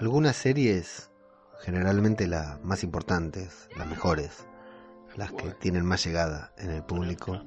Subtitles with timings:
[0.00, 1.10] Algunas series,
[1.60, 4.46] generalmente las más importantes, las mejores,
[5.16, 7.42] las que tienen más llegada en el público,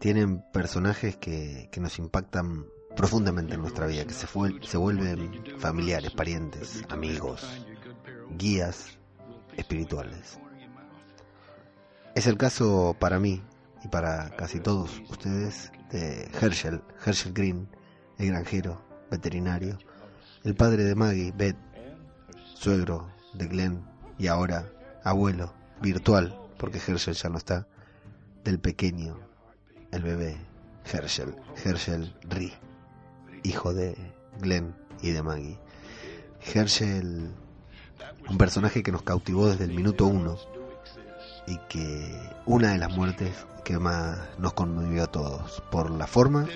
[0.00, 2.66] tienen personajes que, que nos impactan
[2.96, 7.46] profundamente en nuestra vida, que se, se vuelven familiares, parientes, amigos,
[8.36, 8.98] guías
[9.56, 10.40] espirituales.
[12.14, 13.42] Es el caso para mí
[13.84, 17.68] y para casi todos ustedes de Herschel, Herschel Green,
[18.18, 19.78] el granjero, veterinario,
[20.42, 21.56] el padre de Maggie, Beth,
[22.54, 23.84] suegro de Glenn
[24.18, 24.68] y ahora
[25.04, 27.66] abuelo virtual, porque Herschel ya no está,
[28.42, 29.16] del pequeño,
[29.92, 30.36] el bebé
[30.92, 32.52] Herschel, Herschel Ree
[33.42, 33.96] hijo de
[34.40, 35.58] Glenn y de Maggie.
[36.54, 37.30] Herschel,
[38.28, 40.38] un personaje que nos cautivó desde el minuto uno
[41.46, 46.46] y que una de las muertes que más nos conmovió a todos, por la forma,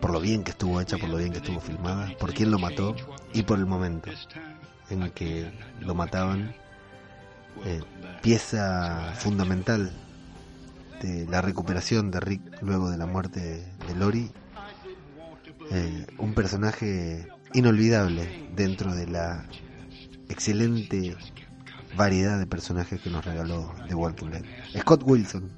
[0.00, 2.58] por lo bien que estuvo hecha, por lo bien que estuvo filmada, por quién lo
[2.58, 2.94] mató
[3.32, 4.10] y por el momento
[4.90, 6.54] en el que lo mataban.
[7.64, 7.80] Eh,
[8.20, 9.92] pieza fundamental
[11.00, 14.32] de la recuperación de Rick luego de la muerte de Lori
[15.70, 19.46] eh, un personaje inolvidable dentro de la
[20.28, 21.16] excelente
[21.96, 24.44] variedad de personajes que nos regaló The Walking Dead.
[24.80, 25.50] Scott Wilson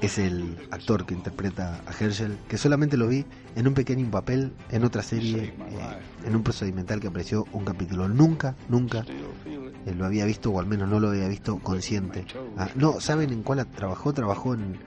[0.00, 4.52] es el actor que interpreta a Herschel, que solamente lo vi en un pequeño papel
[4.70, 5.54] en otra serie, eh,
[6.24, 8.08] en un procedimental que apareció un capítulo.
[8.08, 9.04] Nunca, nunca
[9.86, 12.24] eh, lo había visto, o al menos no lo había visto consciente.
[12.56, 14.12] Ah, no, ¿saben en cuál trabajó?
[14.14, 14.78] Trabajó en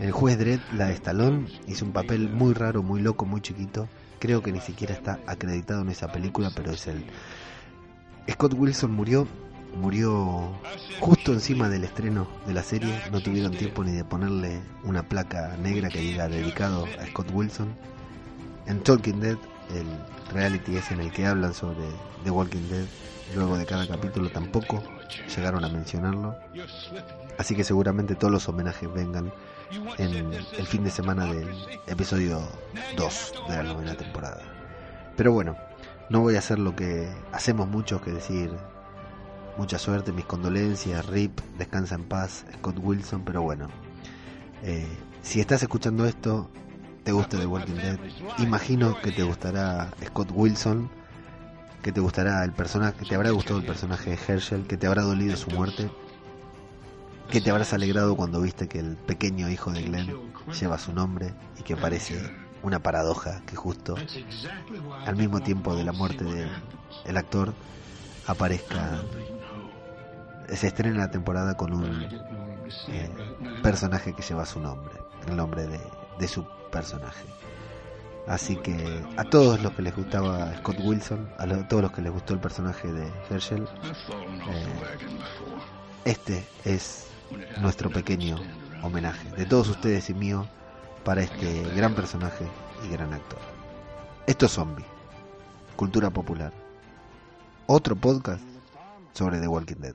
[0.00, 3.88] el juez Dredd, la de Stallone, hizo un papel muy raro, muy loco, muy chiquito.
[4.18, 7.04] Creo que ni siquiera está acreditado en esa película, pero es él.
[8.28, 9.28] Scott Wilson murió,
[9.76, 10.52] murió
[11.00, 13.00] justo encima del estreno de la serie.
[13.12, 17.74] No tuvieron tiempo ni de ponerle una placa negra que diga dedicado a Scott Wilson.
[18.66, 19.36] En Talking Dead,
[19.74, 19.86] el
[20.32, 21.86] reality es en el que hablan sobre
[22.24, 22.86] The Walking Dead,
[23.34, 24.82] luego de cada capítulo tampoco
[25.34, 26.36] llegaron a mencionarlo.
[27.38, 29.32] Así que seguramente todos los homenajes vengan
[29.98, 31.48] en el fin de semana del
[31.86, 32.40] episodio
[32.96, 34.42] 2 de la novena temporada.
[35.16, 35.56] Pero bueno,
[36.08, 38.50] no voy a hacer lo que hacemos muchos, que decir
[39.56, 43.68] mucha suerte, mis condolencias, Rip, descansa en paz, Scott Wilson, pero bueno,
[44.62, 44.86] eh,
[45.22, 46.50] si estás escuchando esto,
[47.04, 47.98] te gusta The Walking Dead,
[48.38, 50.90] imagino que te gustará Scott Wilson,
[51.82, 54.86] que te gustará el personaje, que te habrá gustado el personaje de Herschel, que te
[54.86, 55.90] habrá dolido su muerte
[57.30, 60.14] que te habrás alegrado cuando viste que el pequeño hijo de Glenn
[60.58, 63.96] lleva su nombre y que parece una paradoja que justo
[65.04, 67.52] al mismo tiempo de la muerte del actor
[68.26, 69.02] aparezca
[70.54, 72.08] se estrena la temporada con un
[72.88, 73.10] eh,
[73.62, 74.94] personaje que lleva su nombre
[75.26, 77.24] el nombre de, su personaje
[78.26, 82.12] así que a todos los que les gustaba Scott Wilson a, todos los que les
[82.12, 84.66] gustó el personaje de Herschel eh,
[86.04, 87.08] este es
[87.60, 88.36] nuestro pequeño
[88.82, 90.46] homenaje de todos ustedes y mío
[91.06, 92.44] para este gran personaje
[92.84, 93.38] y gran actor.
[94.26, 94.84] Esto es Zombie,
[95.76, 96.52] cultura popular.
[97.66, 98.42] Otro podcast
[99.12, 99.94] sobre The Walking Dead.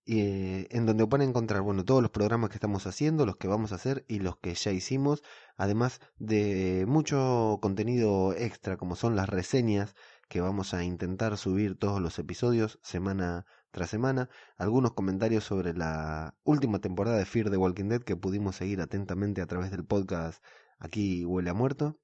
[0.05, 3.73] eh, en donde pueden encontrar bueno, todos los programas que estamos haciendo, los que vamos
[3.73, 5.23] a hacer y los que ya hicimos,
[5.56, 9.94] además de mucho contenido extra como son las reseñas
[10.29, 16.35] que vamos a intentar subir todos los episodios semana tras semana, algunos comentarios sobre la
[16.44, 20.43] última temporada de Fear the Walking Dead que pudimos seguir atentamente a través del podcast
[20.81, 22.00] Aquí huele a muerto.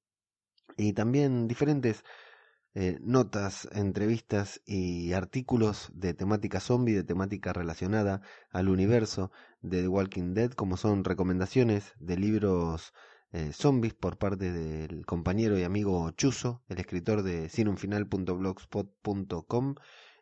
[0.76, 2.04] Y también diferentes
[2.74, 8.20] eh, notas, entrevistas y artículos de temática zombie, de temática relacionada
[8.50, 9.32] al universo
[9.62, 12.92] de The Walking Dead, como son recomendaciones de libros
[13.32, 19.76] eh, zombies por parte del compañero y amigo Chuso, el escritor de sinunfinal.blogspot.com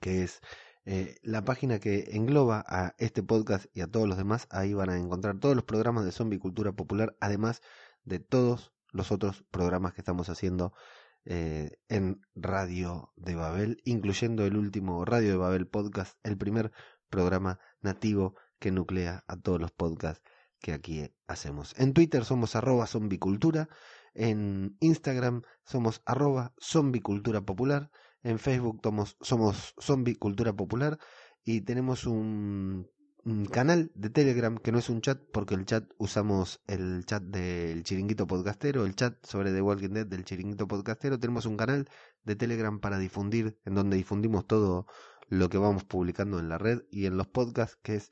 [0.00, 0.40] que es
[0.84, 4.46] eh, la página que engloba a este podcast y a todos los demás.
[4.50, 7.60] Ahí van a encontrar todos los programas de Zombie Cultura Popular, además
[8.04, 10.72] de todos los otros programas que estamos haciendo
[11.26, 16.72] eh, en Radio de Babel, incluyendo el último Radio de Babel podcast, el primer
[17.10, 20.22] programa nativo que nuclea a todos los podcasts
[20.60, 21.74] que aquí hacemos.
[21.78, 23.68] En Twitter somos arroba zombicultura,
[24.14, 27.90] en Instagram somos arroba zombicultura popular,
[28.22, 30.98] en Facebook somos, somos zombicultura popular
[31.44, 32.90] y tenemos un,
[33.24, 37.22] un, canal de Telegram que no es un chat porque el chat usamos el chat
[37.22, 41.88] del chiringuito podcastero, el chat sobre The Walking Dead del chiringuito podcastero, tenemos un canal
[42.24, 44.86] de Telegram para difundir, en donde difundimos todo
[45.28, 48.10] lo que vamos publicando en la red y en los podcasts, que es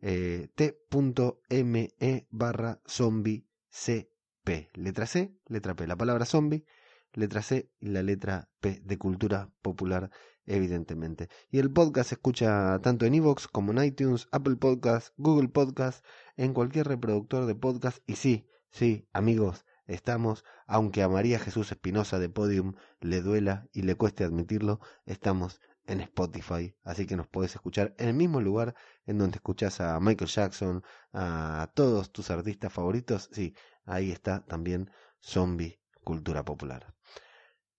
[0.00, 4.70] eh, t.me barra zombie cp.
[4.74, 6.64] Letra C, letra P, la palabra zombie,
[7.12, 10.10] letra C y la letra P de cultura popular,
[10.44, 11.28] evidentemente.
[11.50, 16.04] Y el podcast se escucha tanto en Evox como en iTunes, Apple Podcast, Google Podcast,
[16.36, 17.98] en cualquier reproductor de podcast.
[18.06, 23.82] Y sí, sí, amigos, estamos, aunque a María Jesús Espinosa de Podium le duela y
[23.82, 28.74] le cueste admitirlo, estamos en Spotify, así que nos puedes escuchar en el mismo lugar
[29.06, 33.54] en donde escuchas a Michael Jackson, a todos tus artistas favoritos, sí,
[33.84, 34.90] ahí está también
[35.20, 36.94] Zombie Cultura Popular.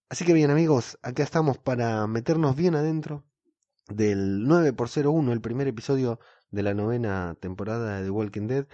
[0.09, 3.25] Así que bien amigos, acá estamos para meternos bien adentro
[3.89, 8.67] del 9x01, el primer episodio de la novena temporada de The Walking Dead,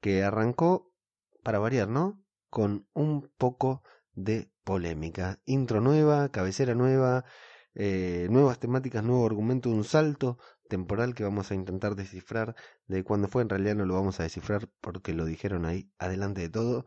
[0.00, 0.92] que arrancó,
[1.42, 2.22] para variar, ¿no?
[2.48, 3.82] Con un poco
[4.12, 5.40] de polémica.
[5.44, 7.24] Intro nueva, cabecera nueva,
[7.74, 12.54] eh, nuevas temáticas, nuevo argumento, un salto temporal que vamos a intentar descifrar
[12.86, 13.42] de cuándo fue.
[13.42, 16.86] En realidad no lo vamos a descifrar porque lo dijeron ahí adelante de todo.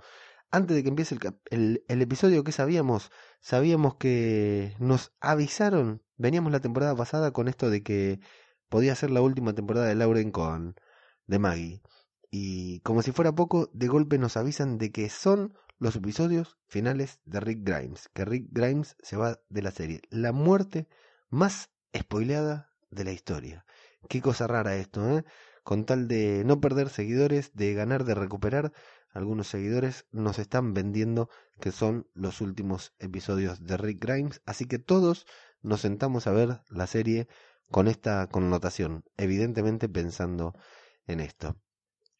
[0.51, 1.17] Antes de que empiece
[1.49, 3.11] el, el, episodio, ¿qué sabíamos?
[3.41, 8.19] Sabíamos que nos avisaron, veníamos la temporada pasada con esto de que
[8.69, 10.75] podía ser la última temporada de Lauren con
[11.27, 11.81] de Maggie.
[12.29, 17.19] Y como si fuera poco, de golpe nos avisan de que son los episodios finales
[17.25, 19.99] de Rick Grimes, que Rick Grimes se va de la serie.
[20.09, 20.87] La muerte
[21.29, 23.65] más spoileada de la historia.
[24.07, 25.25] Qué cosa rara esto, ¿eh?
[25.61, 28.71] Con tal de no perder seguidores, de ganar, de recuperar,
[29.09, 34.79] algunos seguidores nos están vendiendo que son los últimos episodios de Rick Grimes, así que
[34.79, 35.25] todos
[35.61, 37.27] nos sentamos a ver la serie
[37.69, 40.53] con esta connotación, evidentemente pensando
[41.07, 41.57] en esto.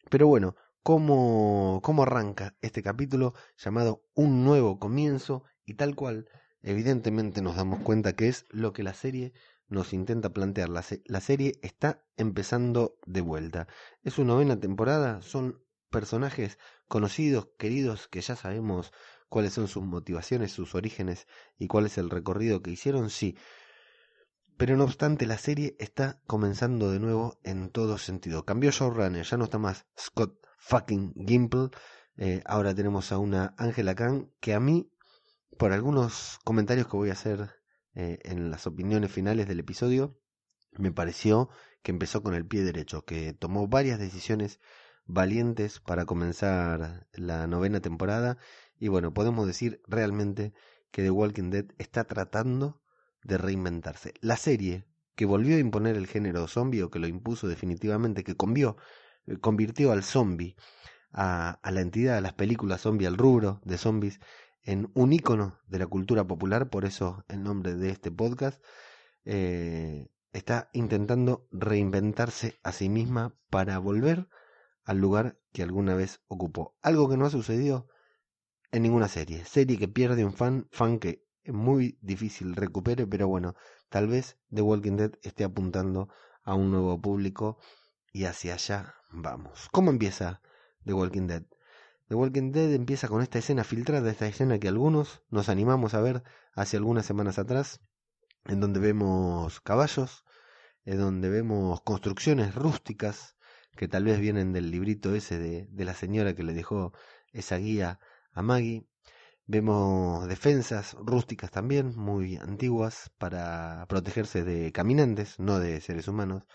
[0.09, 6.29] Pero bueno, cómo, cómo arranca este capítulo llamado Un nuevo comienzo y tal cual,
[6.61, 9.33] evidentemente nos damos cuenta que es lo que la serie
[9.69, 10.69] nos intenta plantear.
[10.69, 13.67] La, la serie está empezando de vuelta.
[14.03, 16.59] Es su novena temporada, son personajes
[16.89, 18.91] conocidos, queridos, que ya sabemos
[19.29, 23.37] cuáles son sus motivaciones, sus orígenes y cuál es el recorrido que hicieron, sí.
[24.57, 28.45] Pero no obstante, la serie está comenzando de nuevo en todo sentido.
[28.45, 31.69] Cambió showrunner, ya no está más Scott fucking Gimple.
[32.17, 34.89] Eh, ahora tenemos a una Angela Khan que a mí,
[35.57, 37.51] por algunos comentarios que voy a hacer
[37.95, 40.17] eh, en las opiniones finales del episodio,
[40.77, 41.49] me pareció
[41.81, 44.59] que empezó con el pie derecho, que tomó varias decisiones
[45.05, 48.37] valientes para comenzar la novena temporada
[48.79, 50.53] y bueno, podemos decir realmente
[50.91, 52.81] que The Walking Dead está tratando
[53.23, 54.13] de reinventarse.
[54.21, 58.35] La serie que volvió a imponer el género zombie o que lo impuso definitivamente, que
[58.35, 58.77] convió,
[59.41, 60.55] convirtió al zombie,
[61.11, 64.19] a, la entidad, a las películas zombie, al rubro de zombies,
[64.63, 68.63] en un icono de la cultura popular, por eso el nombre de este podcast,
[69.25, 74.27] eh, está intentando reinventarse a sí misma para volver
[74.83, 76.75] al lugar que alguna vez ocupó.
[76.81, 77.87] Algo que no ha sucedido
[78.71, 79.45] en ninguna serie.
[79.45, 83.55] Serie que pierde un fan, fan que es muy difícil recupere, pero bueno,
[83.89, 86.09] tal vez The Walking Dead esté apuntando
[86.43, 87.59] a un nuevo público
[88.11, 89.69] y hacia allá vamos.
[89.71, 90.41] ¿Cómo empieza
[90.85, 91.43] The Walking Dead?
[92.09, 96.01] The Walking Dead empieza con esta escena filtrada, esta escena que algunos nos animamos a
[96.01, 97.79] ver hace algunas semanas atrás,
[98.45, 100.25] en donde vemos caballos,
[100.85, 103.37] en donde vemos construcciones rústicas
[103.75, 106.93] que tal vez vienen del librito ese de, de la señora que le dejó
[107.31, 107.99] esa guía
[108.33, 108.85] a Maggie.
[109.45, 116.47] Vemos defensas rústicas también, muy antiguas, para protegerse de caminantes, no de seres humanos.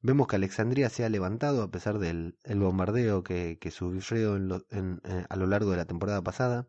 [0.00, 5.26] Vemos que Alexandria se ha levantado a pesar del el bombardeo que, que sufrió eh,
[5.28, 6.68] a lo largo de la temporada pasada,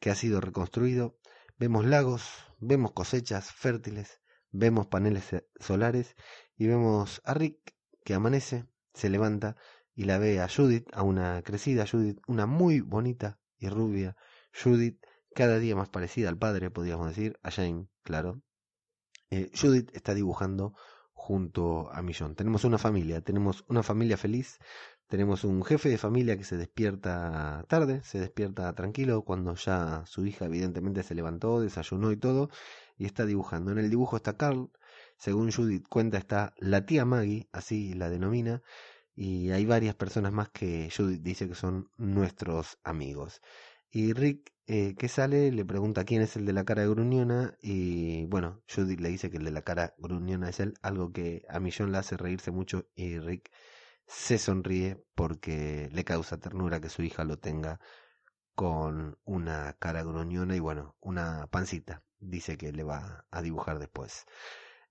[0.00, 1.16] que ha sido reconstruido.
[1.58, 2.22] Vemos lagos,
[2.58, 5.24] vemos cosechas fértiles, vemos paneles
[5.58, 6.16] solares
[6.56, 9.56] y vemos a Rick que amanece, se levanta
[9.94, 14.16] y la ve a Judith, a una crecida Judith, una muy bonita y rubia
[14.52, 14.98] Judith,
[15.34, 18.42] cada día más parecida al padre, podríamos decir, a Jane, claro.
[19.30, 20.74] Eh, Judith está dibujando
[21.20, 22.34] junto a Millón.
[22.34, 24.58] Tenemos una familia, tenemos una familia feliz,
[25.06, 30.24] tenemos un jefe de familia que se despierta tarde, se despierta tranquilo cuando ya su
[30.24, 32.48] hija evidentemente se levantó, desayunó y todo,
[32.96, 33.70] y está dibujando.
[33.70, 34.70] En el dibujo está Carl,
[35.18, 38.62] según Judith cuenta está la tía Maggie, así la denomina,
[39.14, 43.42] y hay varias personas más que Judith dice que son nuestros amigos.
[43.90, 48.26] Y Rick, eh, que sale, le pregunta quién es el de la cara gruñona y
[48.26, 51.58] bueno, Judith le dice que el de la cara gruñona es él, algo que a
[51.58, 53.50] Millón le hace reírse mucho y Rick
[54.06, 57.80] se sonríe porque le causa ternura que su hija lo tenga
[58.54, 64.24] con una cara gruñona y bueno, una pancita, dice que le va a dibujar después.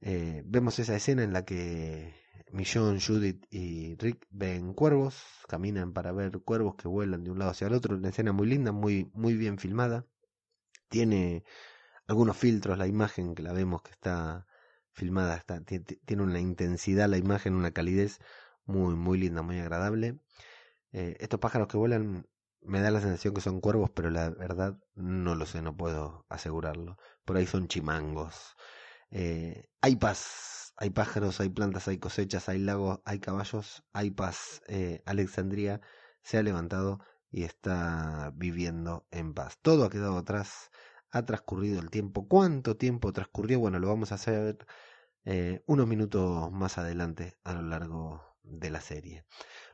[0.01, 2.13] Eh, vemos esa escena en la que
[2.51, 5.15] Millón, Judith y Rick ven cuervos,
[5.47, 8.47] caminan para ver cuervos que vuelan de un lado hacia el otro, una escena muy
[8.47, 10.05] linda, muy, muy bien filmada.
[10.89, 11.43] Tiene
[12.07, 14.47] algunos filtros la imagen que la vemos que está
[14.91, 18.19] filmada, está, tiene una intensidad la imagen, una calidez
[18.65, 20.19] muy, muy linda, muy agradable.
[20.91, 22.27] Eh, estos pájaros que vuelan
[22.61, 26.25] me da la sensación que son cuervos, pero la verdad no lo sé, no puedo
[26.29, 26.97] asegurarlo.
[27.25, 28.55] Por ahí son chimangos.
[29.11, 34.61] Eh, hay paz hay pájaros, hay plantas, hay cosechas, hay lagos, hay caballos, hay paz.
[34.67, 35.81] Eh, Alexandria
[36.21, 39.59] se ha levantado y está viviendo en paz.
[39.61, 40.71] Todo ha quedado atrás,
[41.11, 42.29] ha transcurrido el tiempo.
[42.29, 43.59] ¿Cuánto tiempo transcurrió?
[43.59, 44.65] Bueno, lo vamos a hacer
[45.25, 49.25] eh, unos minutos más adelante a lo largo de la serie.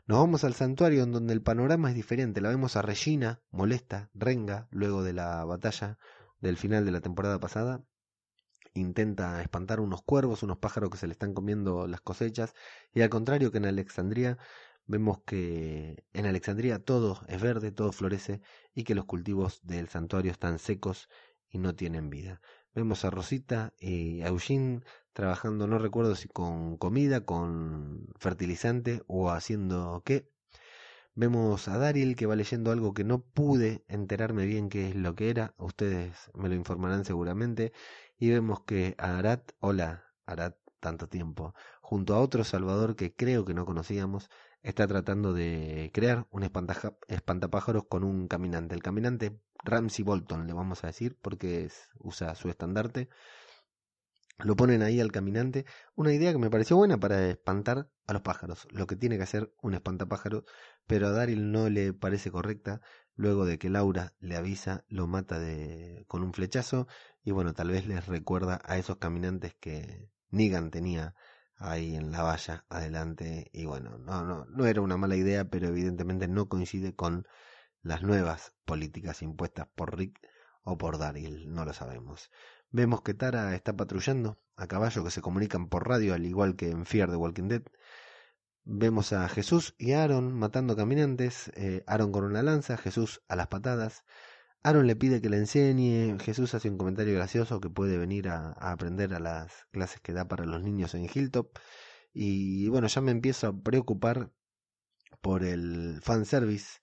[0.07, 2.41] Nos vamos al santuario en donde el panorama es diferente.
[2.41, 5.99] La vemos a Regina, molesta, renga, luego de la batalla
[6.41, 7.85] del final de la temporada pasada
[8.75, 12.53] intenta espantar unos cuervos, unos pájaros que se le están comiendo las cosechas,
[12.93, 14.37] y al contrario que en Alexandría
[14.87, 18.41] vemos que en Alexandría todo es verde, todo florece
[18.73, 21.09] y que los cultivos del santuario están secos
[21.49, 22.41] y no tienen vida.
[22.73, 24.81] Vemos a Rosita y a Eugene
[25.13, 30.29] trabajando, no recuerdo si con comida, con fertilizante o haciendo qué.
[31.17, 35.15] Vemos a Daryl que va leyendo algo que no pude enterarme bien qué es lo
[35.15, 37.71] que era, ustedes me lo informarán seguramente,
[38.17, 43.53] y vemos que Arat, hola Arat, tanto tiempo, junto a otro Salvador que creo que
[43.53, 44.29] no conocíamos,
[44.61, 48.73] está tratando de crear un espantapájaros con un caminante.
[48.73, 51.69] El caminante Ramsey Bolton, le vamos a decir, porque
[51.99, 53.09] usa su estandarte.
[54.39, 55.65] Lo ponen ahí al caminante.
[55.95, 58.67] Una idea que me pareció buena para espantar a los pájaros.
[58.71, 60.43] Lo que tiene que hacer un espantapájaros.
[60.87, 62.81] Pero a Daryl no le parece correcta.
[63.15, 66.87] Luego de que Laura le avisa, lo mata de, con un flechazo
[67.25, 71.15] y bueno, tal vez les recuerda a esos caminantes que Negan tenía
[71.57, 75.67] ahí en la valla adelante y bueno, no, no, no era una mala idea, pero
[75.67, 77.27] evidentemente no coincide con
[77.81, 80.19] las nuevas políticas impuestas por Rick
[80.63, 82.31] o por Daryl, no lo sabemos.
[82.69, 86.69] Vemos que Tara está patrullando a caballo que se comunican por radio, al igual que
[86.69, 87.63] en Fear the Walking Dead.
[88.65, 93.47] Vemos a Jesús y Aaron matando caminantes, eh, Aaron con una lanza, Jesús a las
[93.47, 94.03] patadas.
[94.65, 98.53] Aaron le pide que le enseñe, Jesús hace un comentario gracioso que puede venir a,
[98.53, 101.55] aprender a las clases que da para los niños en Hilltop.
[102.13, 104.31] Y bueno, ya me empiezo a preocupar
[105.21, 106.79] por el fanservice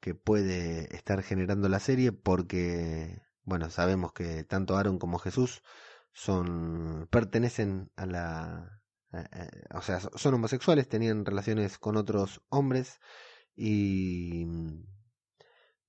[0.00, 5.62] que puede estar generando la serie porque, bueno, sabemos que tanto Aaron como Jesús
[6.12, 8.82] son pertenecen a la
[9.74, 13.00] o sea, son homosexuales, tenían relaciones con otros hombres
[13.56, 14.46] y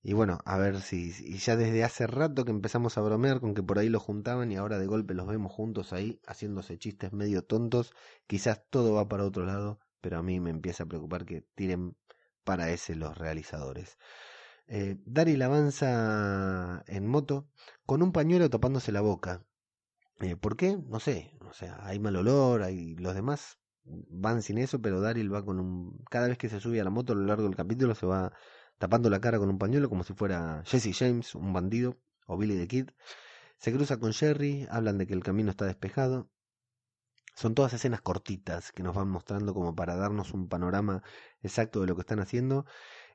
[0.06, 3.54] y bueno, a ver si y ya desde hace rato que empezamos a bromear con
[3.54, 7.14] que por ahí los juntaban y ahora de golpe los vemos juntos ahí haciéndose chistes
[7.14, 7.94] medio tontos,
[8.26, 11.96] quizás todo va para otro lado, pero a mí me empieza a preocupar que tiren
[12.44, 13.96] para ese los realizadores.
[14.66, 17.48] Eh, Daryl avanza en moto
[17.86, 19.44] con un pañuelo tapándose la boca
[20.20, 20.78] eh, ¿Por qué?
[20.88, 21.32] No sé.
[21.48, 25.60] O sea, hay mal olor, hay los demás van sin eso, pero Daryl va con
[25.60, 26.04] un...
[26.10, 28.32] Cada vez que se sube a la moto a lo largo del capítulo se va
[28.84, 32.58] tapando la cara con un pañuelo como si fuera Jesse James, un bandido, o Billy
[32.58, 32.90] the Kid.
[33.56, 36.28] Se cruza con Jerry, hablan de que el camino está despejado.
[37.34, 41.02] Son todas escenas cortitas que nos van mostrando como para darnos un panorama
[41.42, 42.66] exacto de lo que están haciendo.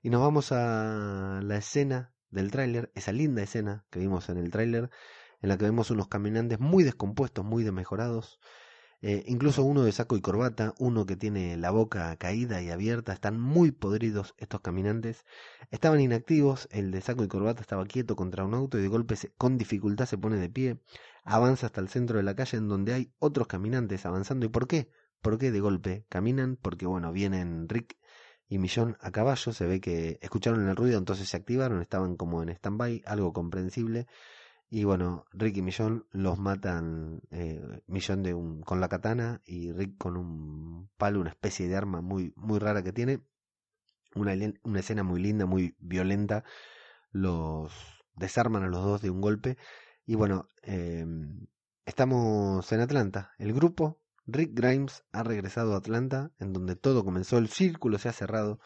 [0.01, 4.49] Y nos vamos a la escena del tráiler, esa linda escena que vimos en el
[4.49, 4.89] tráiler,
[5.39, 8.39] en la que vemos unos caminantes muy descompuestos, muy desmejorados,
[9.01, 13.13] eh, incluso uno de saco y corbata, uno que tiene la boca caída y abierta,
[13.13, 15.25] están muy podridos estos caminantes,
[15.71, 19.15] estaban inactivos, el de saco y corbata estaba quieto contra un auto y de golpe
[19.37, 20.79] con dificultad se pone de pie,
[21.23, 24.45] avanza hasta el centro de la calle en donde hay otros caminantes avanzando.
[24.45, 24.89] ¿Y por qué?
[25.21, 26.57] ¿Por qué de golpe caminan?
[26.61, 27.97] Porque bueno, vienen Rick
[28.47, 32.41] y Millón a caballo, se ve que escucharon el ruido, entonces se activaron, estaban como
[32.41, 34.07] en stand-by, algo comprensible.
[34.71, 39.71] Y bueno, Rick y Millón los matan, eh, Millón de un, con la katana y
[39.71, 43.21] Rick con un palo, una especie de arma muy, muy rara que tiene.
[44.15, 46.43] Una, una escena muy linda, muy violenta.
[47.11, 47.73] Los
[48.15, 49.57] desarman a los dos de un golpe.
[50.05, 51.05] Y bueno, eh,
[51.85, 53.31] estamos en Atlanta.
[53.39, 58.09] El grupo, Rick Grimes, ha regresado a Atlanta, en donde todo comenzó, el círculo se
[58.09, 58.59] ha cerrado.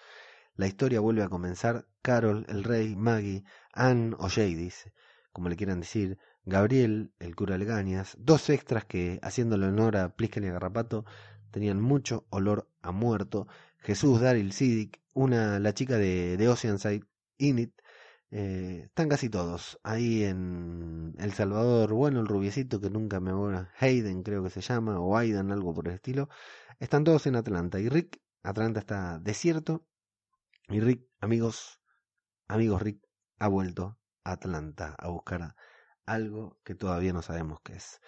[0.55, 1.87] La historia vuelve a comenzar.
[2.01, 4.91] Carol, el rey, Maggie, Anne o Jadis
[5.33, 10.45] como le quieran decir, Gabriel, el cura Legañas, dos extras que, haciéndole honor a Plisken
[10.45, 11.05] y Garrapato,
[11.51, 13.47] tenían mucho olor a muerto,
[13.79, 17.05] Jesús Daryl Sidic, una, la chica de, de Oceanside,
[17.37, 17.73] Init,
[18.31, 19.79] eh, están casi todos.
[19.83, 24.61] Ahí en El Salvador, bueno, el rubiecito que nunca me acuerdo, Hayden creo que se
[24.61, 26.29] llama, o Aidan, algo por el estilo.
[26.79, 27.79] Están todos en Atlanta.
[27.79, 29.85] Y Rick, Atlanta está desierto.
[30.69, 31.79] Y Rick, amigos,
[32.47, 33.01] amigos Rick,
[33.39, 35.55] ha vuelto Atlanta a buscar
[36.05, 38.01] algo que todavía no sabemos qué es.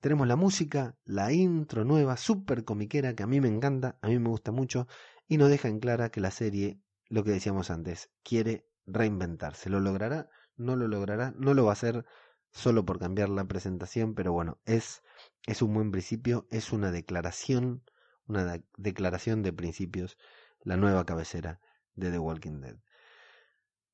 [0.00, 4.18] Tenemos la música, la intro nueva, súper comiquera, que a mí me encanta, a mí
[4.18, 4.86] me gusta mucho,
[5.26, 9.70] y nos deja en clara que la serie, lo que decíamos antes, quiere reinventarse.
[9.70, 10.30] ¿Lo logrará?
[10.56, 12.04] No lo logrará, no lo va a hacer
[12.50, 15.02] solo por cambiar la presentación, pero bueno, es,
[15.46, 17.82] es un buen principio, es una declaración,
[18.26, 20.16] una declaración de principios,
[20.62, 21.60] la nueva cabecera
[21.94, 22.76] de The Walking Dead.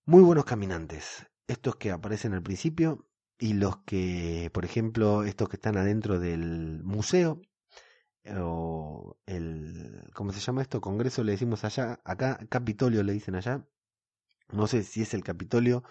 [0.05, 3.07] Muy buenos caminantes estos que aparecen al principio
[3.39, 7.41] y los que, por ejemplo, estos que están adentro del museo
[8.37, 10.81] o el, ¿cómo se llama esto?
[10.81, 13.67] Congreso le decimos allá, acá Capitolio le dicen allá.
[14.53, 15.85] No sé si es el Capitolio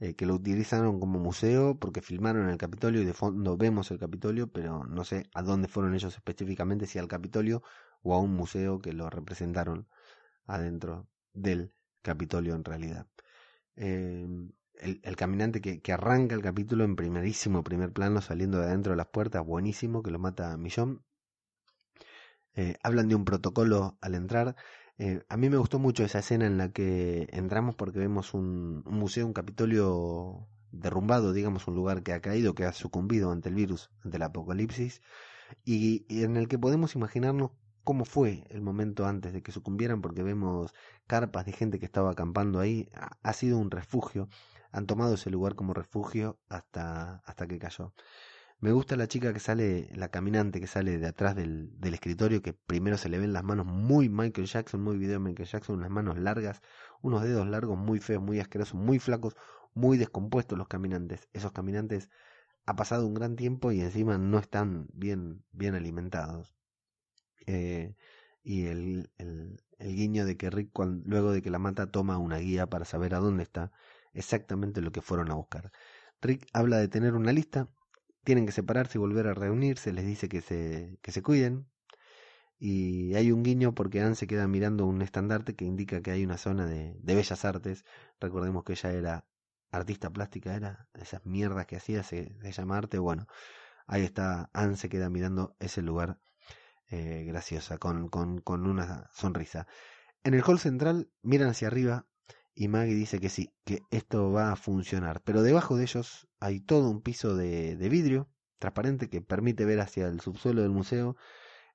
[0.00, 3.98] eh, que lo utilizaron como museo porque filmaron el Capitolio y de fondo vemos el
[3.98, 7.62] Capitolio, pero no sé a dónde fueron ellos específicamente, si al Capitolio
[8.02, 9.88] o a un museo que lo representaron
[10.46, 13.06] adentro del Capitolio en realidad.
[13.76, 14.26] Eh,
[14.80, 19.08] el, caminante que, arranca el capítulo en primerísimo primer plano saliendo de adentro de las
[19.08, 21.04] puertas, buenísimo, que lo mata a Millón.
[22.54, 24.56] Eh, hablan de un protocolo al entrar.
[24.98, 28.82] Eh, a mí me gustó mucho esa escena en la que entramos porque vemos un,
[28.84, 33.54] museo, un capitolio derrumbado, digamos, un lugar que ha caído, que ha sucumbido ante el
[33.54, 35.02] virus, ante el apocalipsis,
[35.64, 37.52] y, en el que podemos imaginarnos
[37.84, 40.72] cómo fue el momento antes de que sucumbieran, porque vemos
[41.06, 42.88] carpas de gente que estaba acampando ahí.
[43.22, 44.28] ha sido un refugio
[44.72, 47.94] han tomado ese lugar como refugio hasta, hasta que cayó.
[48.60, 52.42] Me gusta la chica que sale, la caminante que sale de atrás del, del, escritorio,
[52.42, 55.90] que primero se le ven las manos muy Michael Jackson, muy video Michael Jackson, unas
[55.90, 56.60] manos largas,
[57.00, 59.34] unos dedos largos muy feos, muy asquerosos, muy flacos,
[59.72, 61.28] muy descompuestos los caminantes.
[61.32, 62.10] Esos caminantes
[62.66, 66.54] ha pasado un gran tiempo y encima no están bien, bien alimentados.
[67.46, 67.94] Eh,
[68.42, 70.70] y el, el, guiño de que Rick
[71.04, 73.72] luego de que la mata toma una guía para saber a dónde está
[74.12, 75.72] exactamente lo que fueron a buscar.
[76.20, 77.68] Rick habla de tener una lista,
[78.24, 81.66] tienen que separarse y volver a reunirse, les dice que se, que se cuiden,
[82.58, 86.24] y hay un guiño porque Anne se queda mirando un estandarte que indica que hay
[86.24, 87.84] una zona de, de bellas artes.
[88.20, 89.26] Recordemos que ella era
[89.70, 92.98] artista plástica, era esas mierdas que hacía, se, se llama arte.
[92.98, 93.26] Bueno,
[93.86, 96.20] ahí está, Anne se queda mirando ese lugar
[96.90, 99.66] eh, graciosa, con, con, con una sonrisa.
[100.22, 102.06] En el hall central miran hacia arriba
[102.60, 105.22] y Maggie dice que sí, que esto va a funcionar.
[105.24, 110.08] Pero debajo de ellos hay todo un piso de, vidrio transparente que permite ver hacia
[110.08, 111.16] el subsuelo del museo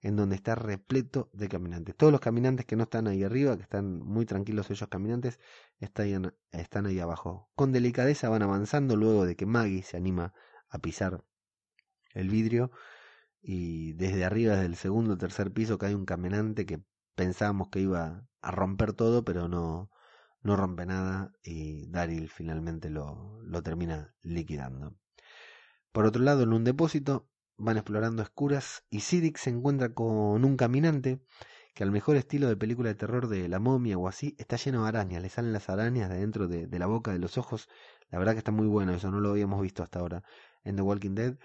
[0.01, 1.95] en donde está repleto de caminantes.
[1.95, 5.39] Todos los caminantes que no están ahí arriba, que están muy tranquilos ellos caminantes,
[5.79, 7.49] están, están ahí abajo.
[7.55, 10.35] Con delicadeza van avanzando luego de que Maggie se anima
[10.69, 11.23] a pisar
[12.13, 12.69] el vidrio
[13.41, 16.83] y desde arriba, desde el segundo o tercer piso, cae un caminante que
[17.15, 19.89] pensábamos que iba a romper todo, pero no,
[20.45, 24.95] no rompe nada y Daryl finalmente lo, lo termina liquidando.
[25.91, 27.27] Por otro lado, en un depósito
[27.57, 31.19] van explorando escuras y Siddiq se encuentra con un caminante
[31.73, 34.83] que al mejor estilo de película de terror de la momia o así está lleno
[34.83, 37.67] de arañas, le salen las arañas de dentro de, la boca, de los ojos,
[38.11, 40.23] la verdad que está muy bueno, eso no lo habíamos visto hasta ahora
[40.63, 41.37] en The Walking Dead.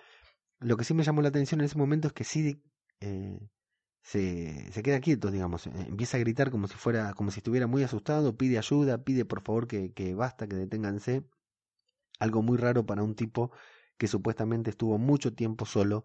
[0.58, 2.62] Lo que sí me llamó la atención en ese momento es que Siddiq
[3.00, 3.40] eh,
[4.02, 7.66] se, se, queda quieto, digamos, eh, empieza a gritar como si fuera, como si estuviera
[7.66, 11.24] muy asustado, pide ayuda, pide por favor que, que basta, que deténganse.
[12.18, 13.50] Algo muy raro para un tipo
[13.98, 16.04] que supuestamente estuvo mucho tiempo solo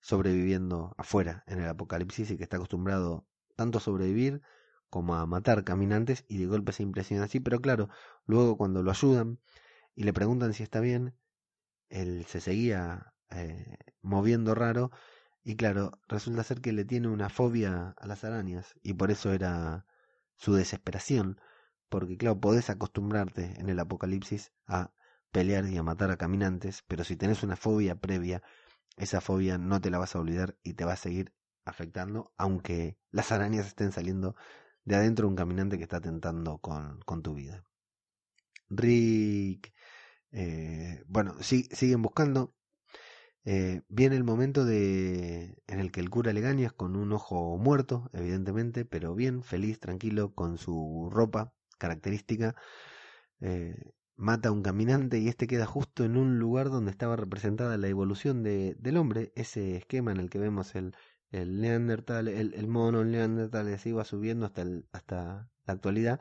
[0.00, 3.26] sobreviviendo afuera en el apocalipsis y que está acostumbrado
[3.56, 4.42] tanto a sobrevivir
[4.90, 7.88] como a matar caminantes y de golpe se impresiona así, pero claro,
[8.26, 9.40] luego cuando lo ayudan
[9.94, 11.16] y le preguntan si está bien,
[11.88, 14.90] él se seguía eh, moviendo raro
[15.44, 19.32] y claro, resulta ser que le tiene una fobia a las arañas y por eso
[19.32, 19.86] era
[20.36, 21.40] su desesperación,
[21.88, 24.92] porque claro, podés acostumbrarte en el apocalipsis a
[25.32, 28.42] pelear y a matar a caminantes, pero si tenés una fobia previa,
[28.96, 31.32] esa fobia no te la vas a olvidar y te va a seguir
[31.64, 34.36] afectando, aunque las arañas estén saliendo
[34.84, 37.64] de adentro de un caminante que está tentando con, con tu vida.
[38.68, 39.72] Rick,
[40.32, 42.54] eh, bueno, siguen buscando.
[43.46, 48.10] Eh, viene el momento de en el que el cura Legañas con un ojo muerto,
[48.12, 52.54] evidentemente, pero bien, feliz, tranquilo, con su ropa característica,
[53.40, 57.76] eh, mata a un caminante y este queda justo en un lugar donde estaba representada
[57.78, 60.94] la evolución de, del hombre, ese esquema en el que vemos el,
[61.30, 66.20] el Neandertal, el, el mono, el Neandertal, así va subiendo hasta, el, hasta la actualidad,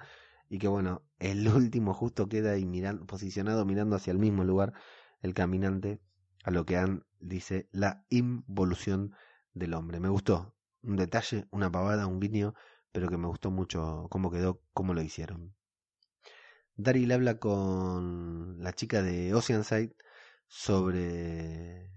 [0.49, 4.73] y que bueno, el último justo queda ahí mirando, posicionado mirando hacia el mismo lugar,
[5.21, 6.01] el caminante,
[6.43, 9.13] a lo que han dice la involución
[9.53, 9.99] del hombre.
[9.99, 12.53] Me gustó, un detalle, una pavada, un guiño,
[12.91, 15.55] pero que me gustó mucho cómo quedó, cómo lo hicieron.
[16.75, 19.95] Daryl habla con la chica de Oceanside
[20.47, 21.91] sobre...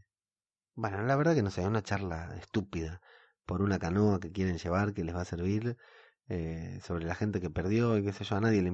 [0.75, 3.01] Bueno, la verdad que no sé, una charla estúpida
[3.47, 5.77] por una canoa que quieren llevar que les va a servir,
[6.29, 8.71] eh, sobre la gente que perdió y qué sé yo, a nadie le,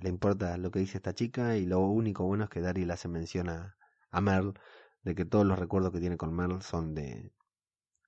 [0.00, 3.06] le, importa lo que dice esta chica y lo único bueno es que Daryl hace
[3.08, 3.76] mención a,
[4.10, 4.54] a Merle,
[5.02, 7.32] de que todos los recuerdos que tiene con Merle son de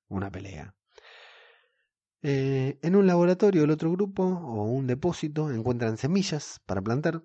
[0.09, 0.75] una pelea.
[2.23, 7.25] Eh, en un laboratorio, el otro grupo o un depósito encuentran semillas para plantar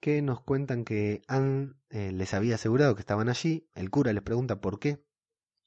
[0.00, 3.68] que nos cuentan que Anne eh, les había asegurado que estaban allí.
[3.74, 5.04] El cura les pregunta por qué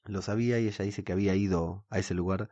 [0.04, 2.50] lo sabía y ella dice que había ido a ese lugar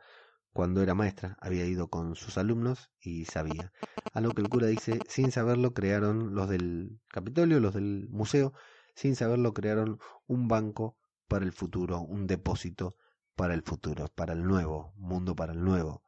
[0.51, 3.71] cuando era maestra, había ido con sus alumnos y sabía.
[4.13, 8.53] A lo que el cura dice, sin saberlo crearon los del Capitolio, los del museo,
[8.95, 12.95] sin saberlo crearon un banco para el futuro, un depósito
[13.35, 16.03] para el futuro, para el nuevo mundo, para el nuevo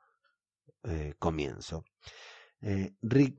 [0.83, 1.83] eh, comienzo.
[2.61, 3.37] Eh, Rick,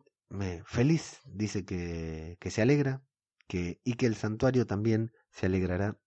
[0.66, 3.02] feliz, dice que, que, se alegra
[3.46, 5.98] que, y que el santuario también se alegrará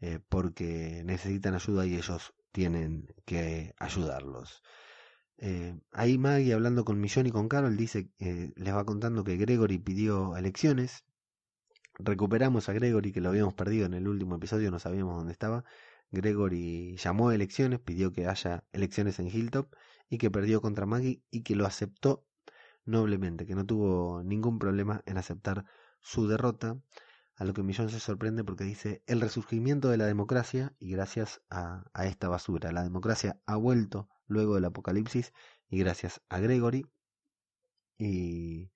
[0.00, 4.62] eh, porque necesitan ayuda y ellos tienen que ayudarlos.
[5.92, 10.36] ahí Maggie hablando con Millón y con Carol dice, les va contando que Gregory pidió
[10.36, 11.04] elecciones.
[11.98, 15.64] Recuperamos a Gregory que lo habíamos perdido en el último episodio, no sabíamos dónde estaba.
[16.12, 19.74] Gregory llamó a elecciones, pidió que haya elecciones en Hilltop
[20.08, 22.24] y que perdió contra Maggie y que lo aceptó
[22.84, 25.64] noblemente, que no tuvo ningún problema en aceptar
[26.00, 26.78] su derrota,
[27.34, 31.42] a lo que Millón se sorprende porque dice el resurgimiento de la democracia y gracias
[31.50, 32.72] a, a esta basura.
[32.72, 35.32] La democracia ha vuelto luego del apocalipsis
[35.68, 36.86] y gracias a Gregory.
[37.98, 38.70] Y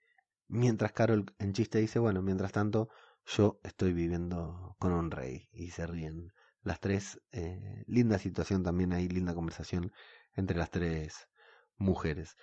[0.48, 2.88] mientras Carol en chiste dice, bueno, mientras tanto
[3.26, 6.32] yo estoy viviendo con un rey y se ríen
[6.62, 7.20] las tres.
[7.32, 9.92] Eh, linda situación también ahí, linda conversación
[10.34, 11.28] entre las tres
[11.76, 12.36] mujeres.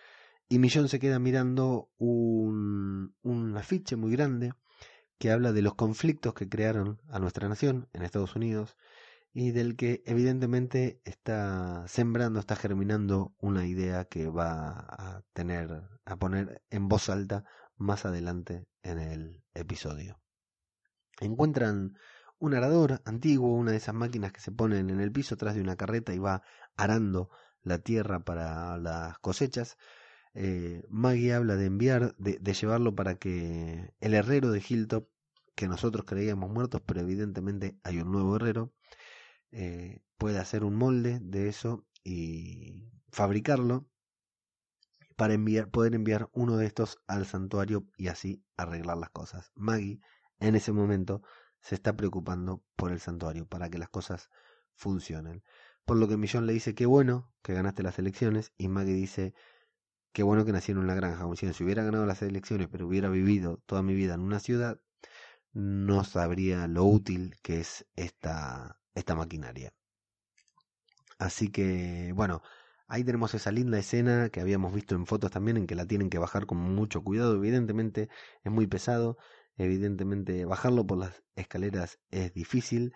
[0.48, 4.54] Y Millón se queda mirando un, un afiche muy grande
[5.20, 8.76] que habla de los conflictos que crearon a nuestra nación en Estados Unidos
[9.34, 16.15] y del que evidentemente está sembrando, está germinando una idea que va a tener, a
[16.15, 17.44] poner en voz alta
[17.78, 20.20] más adelante en el episodio.
[21.19, 21.97] Encuentran
[22.39, 25.62] un arador antiguo, una de esas máquinas que se ponen en el piso atrás de
[25.62, 26.41] una carreta y va
[26.77, 27.29] arando
[27.63, 29.77] la tierra para las cosechas.
[30.34, 35.10] Eh, Maggie habla de enviar, de, llevarlo para que el herrero de Hilltop,
[35.55, 38.73] que nosotros creíamos muertos, pero evidentemente hay un nuevo herrero,
[39.51, 43.89] eh, pueda hacer un molde de eso y fabricarlo
[45.17, 49.51] para enviar, poder enviar uno de estos al santuario y así arreglar las cosas.
[49.55, 49.99] Maggie
[50.39, 51.21] en ese momento
[51.62, 54.30] se está preocupando por el santuario para que las cosas
[54.73, 55.43] funcionen.
[55.86, 59.34] Por lo que Millón le dice, qué bueno que ganaste las elecciones, y Maggie dice,
[60.13, 61.23] qué bueno que nací en una granja.
[61.23, 64.80] Como si, hubiera ganado las elecciones, pero hubiera vivido toda mi vida en una ciudad,
[65.54, 69.73] no sabría lo útil que es esta, esta maquinaria.
[71.17, 72.41] Así que, bueno,
[72.88, 76.10] ahí tenemos esa linda escena que habíamos visto en fotos también, en que la tienen
[76.10, 77.36] que bajar con mucho cuidado.
[77.36, 78.10] Evidentemente
[78.43, 79.17] es muy pesado,
[79.60, 82.93] evidentemente bajarlo por las escaleras es difícil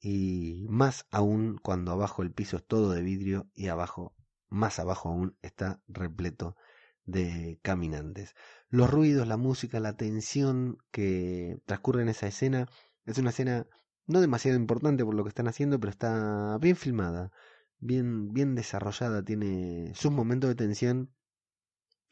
[0.00, 4.14] y más aún cuando abajo el piso es todo de vidrio y abajo,
[4.48, 6.56] más abajo aún, está repleto
[7.04, 8.34] de caminantes.
[8.68, 12.66] Los ruidos, la música, la tensión que transcurre en esa escena
[13.04, 13.66] es una escena
[14.06, 17.30] no demasiado importante por lo que están haciendo, pero está bien filmada,
[17.78, 21.12] bien, bien desarrollada, tiene sus momentos de tensión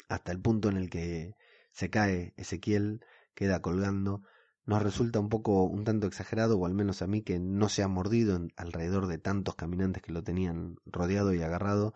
[0.09, 1.37] hasta el punto en el que
[1.73, 3.01] se cae Ezequiel,
[3.35, 4.23] queda colgando
[4.67, 7.83] nos resulta un poco un tanto exagerado, o al menos a mí, que no se
[7.83, 11.95] ha mordido en, alrededor de tantos caminantes que lo tenían rodeado y agarrado.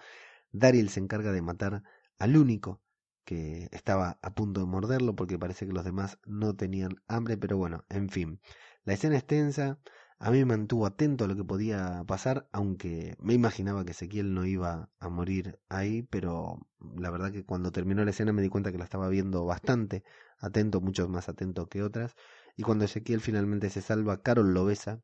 [0.52, 1.82] Daryl se encarga de matar
[2.18, 2.82] al único
[3.24, 7.56] que estaba a punto de morderlo, porque parece que los demás no tenían hambre, pero
[7.56, 8.40] bueno, en fin.
[8.84, 9.78] La escena es tensa,
[10.18, 14.34] a mí me mantuvo atento a lo que podía pasar, aunque me imaginaba que Ezequiel
[14.34, 18.48] no iba a morir ahí, pero la verdad que cuando terminó la escena me di
[18.48, 20.04] cuenta que la estaba viendo bastante
[20.38, 22.14] atento, mucho más atento que otras,
[22.56, 25.00] y cuando Ezequiel finalmente se salva, Carol lo besa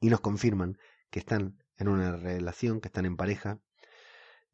[0.00, 0.78] y nos confirman
[1.10, 3.60] que están en una relación, que están en pareja.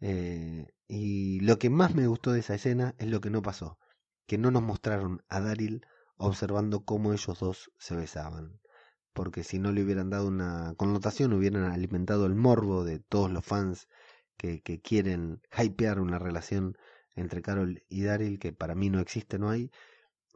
[0.00, 3.78] Eh, y lo que más me gustó de esa escena es lo que no pasó,
[4.26, 8.60] que no nos mostraron a Daryl observando cómo ellos dos se besaban.
[9.12, 13.44] Porque si no le hubieran dado una connotación, hubieran alimentado el morbo de todos los
[13.44, 13.88] fans
[14.36, 16.76] que, que quieren hypear una relación
[17.16, 19.70] entre Carol y Daryl, que para mí no existe, no hay,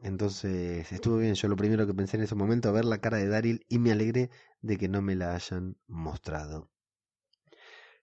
[0.01, 3.27] entonces estuvo bien, yo lo primero que pensé en ese momento, ver la cara de
[3.27, 6.69] Daryl y me alegré de que no me la hayan mostrado.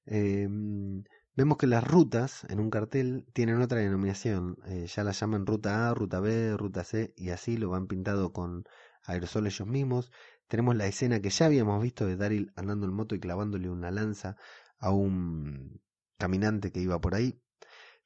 [0.06, 1.04] Em,
[1.36, 5.90] vemos que las rutas en un cartel tienen otra denominación, eh, ya las llaman ruta
[5.90, 8.64] A, ruta B, ruta C y así lo van pintado con
[9.04, 10.10] aerosol ellos mismos.
[10.46, 13.90] Tenemos la escena que ya habíamos visto de Daryl andando en moto y clavándole una
[13.90, 14.36] lanza
[14.78, 15.80] a un
[16.16, 17.40] caminante que iba por ahí.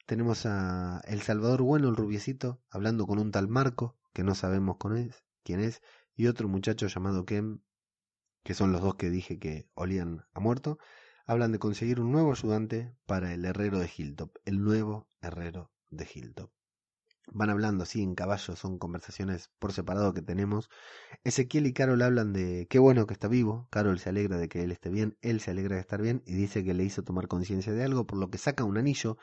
[0.07, 4.77] Tenemos a El Salvador Bueno, el rubiecito, hablando con un tal Marco, que no sabemos
[5.45, 5.81] quién es,
[6.17, 7.61] y otro muchacho llamado Kem,
[8.43, 10.79] que son los dos que dije que olían a muerto,
[11.25, 16.09] hablan de conseguir un nuevo ayudante para el herrero de Hilltop, el nuevo herrero de
[16.12, 16.51] Hilltop.
[17.29, 20.69] Van hablando así en caballo, son conversaciones por separado que tenemos.
[21.23, 23.69] Ezequiel y Carol hablan de qué bueno que está vivo.
[23.71, 26.35] Carol se alegra de que él esté bien, él se alegra de estar bien y
[26.35, 29.17] dice que le hizo tomar conciencia de algo, por lo que saca un anillo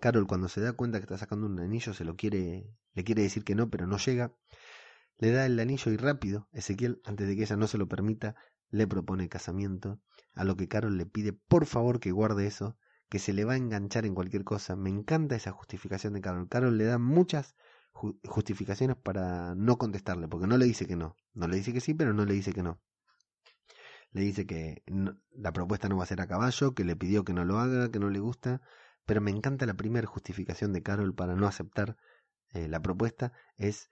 [0.00, 3.22] Carol cuando se da cuenta que está sacando un anillo se lo quiere, le quiere
[3.22, 4.32] decir que no, pero no llega.
[5.18, 8.36] Le da el anillo y rápido, Ezequiel, antes de que ella no se lo permita,
[8.70, 10.00] le propone casamiento,
[10.34, 12.76] a lo que Carol le pide por favor que guarde eso,
[13.08, 14.76] que se le va a enganchar en cualquier cosa.
[14.76, 16.48] Me encanta esa justificación de Carol.
[16.48, 17.56] Carol le da muchas
[17.92, 21.16] justificaciones para no contestarle, porque no le dice que no.
[21.34, 22.80] No le dice que sí, pero no le dice que no.
[24.12, 24.82] Le dice que
[25.32, 27.90] la propuesta no va a ser a caballo, que le pidió que no lo haga,
[27.90, 28.62] que no le gusta,
[29.08, 31.96] pero me encanta la primera justificación de Carol para no aceptar
[32.52, 33.88] eh, la propuesta, es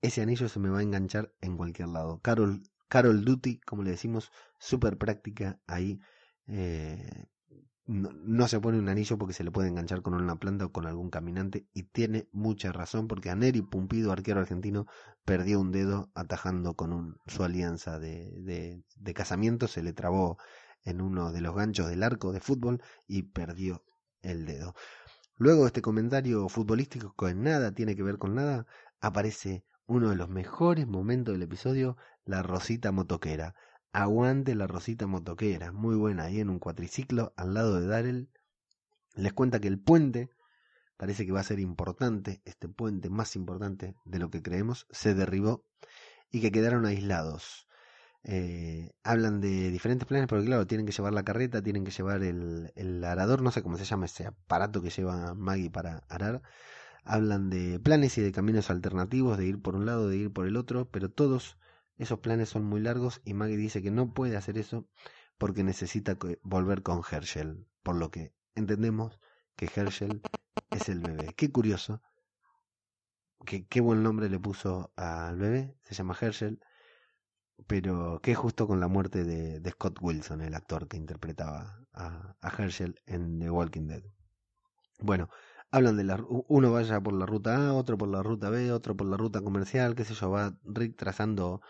[0.00, 2.20] ese anillo se me va a enganchar en cualquier lado.
[2.20, 5.98] Carol, Carol Duty, como le decimos, súper práctica ahí.
[6.46, 7.26] Eh,
[7.86, 10.86] no, se pone un anillo porque se le puede enganchar con una planta o con
[10.86, 14.86] algún caminante y tiene mucha razón porque a Neri Pumpido, arquero argentino,
[15.24, 18.84] perdió un dedo atajando con un, su alianza de
[19.16, 20.38] casamiento, se le trabó
[20.84, 23.82] en uno de los ganchos del arco de fútbol y perdió
[24.24, 24.74] el dedo.
[25.36, 28.66] Luego de este comentario futbolístico que nada tiene que ver con nada,
[29.00, 33.54] aparece uno de los mejores momentos del episodio, la Rosita Motoquera.
[33.92, 38.30] Aguante la Rosita Motoquera, muy buena, ahí en un cuatriciclo al lado de Darrell.
[39.14, 40.30] Les cuenta que el puente
[40.96, 45.14] parece que va a ser importante, este puente más importante de lo que creemos, se
[45.14, 45.64] derribó
[46.30, 47.68] y que quedaron aislados.
[48.24, 52.22] Eh, hablan de diferentes planes, porque claro, tienen que llevar la carreta, tienen que llevar
[52.22, 56.42] el, el arador, no sé cómo se llama ese aparato que lleva Maggie para arar.
[57.04, 60.46] Hablan de planes y de caminos alternativos, de ir por un lado, de ir por
[60.46, 61.58] el otro, pero todos
[61.98, 64.88] esos planes son muy largos y Maggie dice que no puede hacer eso
[65.38, 69.18] porque necesita volver con Herschel, por lo que entendemos
[69.56, 70.22] que Herschel
[70.70, 71.34] es el bebé.
[71.36, 72.02] Qué curioso,
[73.46, 76.60] que, qué buen nombre le puso al bebé, se llama Herschel,
[77.66, 82.48] pero qué justo con la muerte de, Scott Wilson, el actor que interpretaba a, a,
[82.48, 84.02] Herschel en The Walking Dead.
[85.00, 85.28] Bueno,
[85.70, 88.96] hablan de la, uno vaya por la ruta A, otro por la ruta B, otro
[88.96, 91.60] por la ruta comercial, qué sé yo, va Rick trazando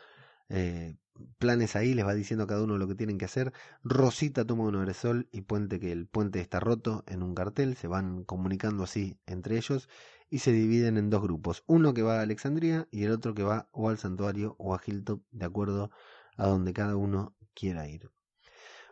[0.48, 0.96] eh,
[1.38, 3.52] planes ahí, les va diciendo a cada uno lo que tienen que hacer.
[3.82, 7.88] Rosita toma un aerosol y puente que el puente está roto en un cartel, se
[7.88, 9.88] van comunicando así entre ellos
[10.30, 13.42] y se dividen en dos grupos, uno que va a Alexandria y el otro que
[13.42, 15.90] va o al santuario o a Hilltop, de acuerdo
[16.36, 18.10] a donde cada uno quiera ir.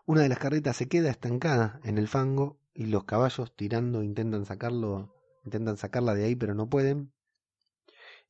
[0.07, 4.47] Una de las carretas se queda estancada en el fango y los caballos tirando intentan
[4.47, 5.14] sacarlo,
[5.45, 7.12] intentan sacarla de ahí pero no pueden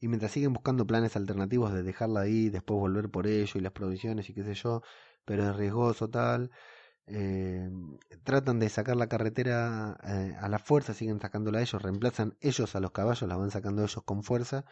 [0.02, 3.72] y mientras siguen buscando planes alternativos de dejarla ahí, después volver por ello y las
[3.72, 4.82] provisiones y qué sé yo,
[5.24, 6.50] pero es riesgoso tal,
[7.06, 7.70] eh,
[8.24, 12.80] tratan de sacar la carretera eh, a la fuerza, siguen sacándola ellos, reemplazan ellos a
[12.80, 14.64] los caballos, la van sacando ellos con fuerza,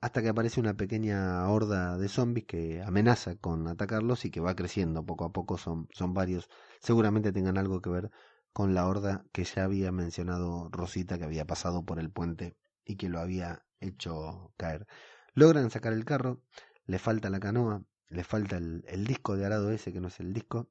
[0.00, 4.56] hasta que aparece una pequeña horda de zombies que amenaza con atacarlos y que va
[4.56, 6.48] creciendo poco a poco, son, son varios,
[6.80, 8.10] seguramente tengan algo que ver
[8.52, 12.96] con la horda que ya había mencionado Rosita, que había pasado por el puente y
[12.96, 14.86] que lo había hecho caer.
[15.34, 16.42] Logran sacar el carro,
[16.86, 20.32] le falta la canoa, le falta el, disco de arado ese que no es el
[20.32, 20.68] disco.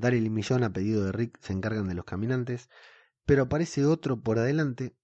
[0.00, 2.70] Daryl y Millón a pedido de Rick se encargan de los caminantes,
[3.26, 4.96] pero aparece otro por adelante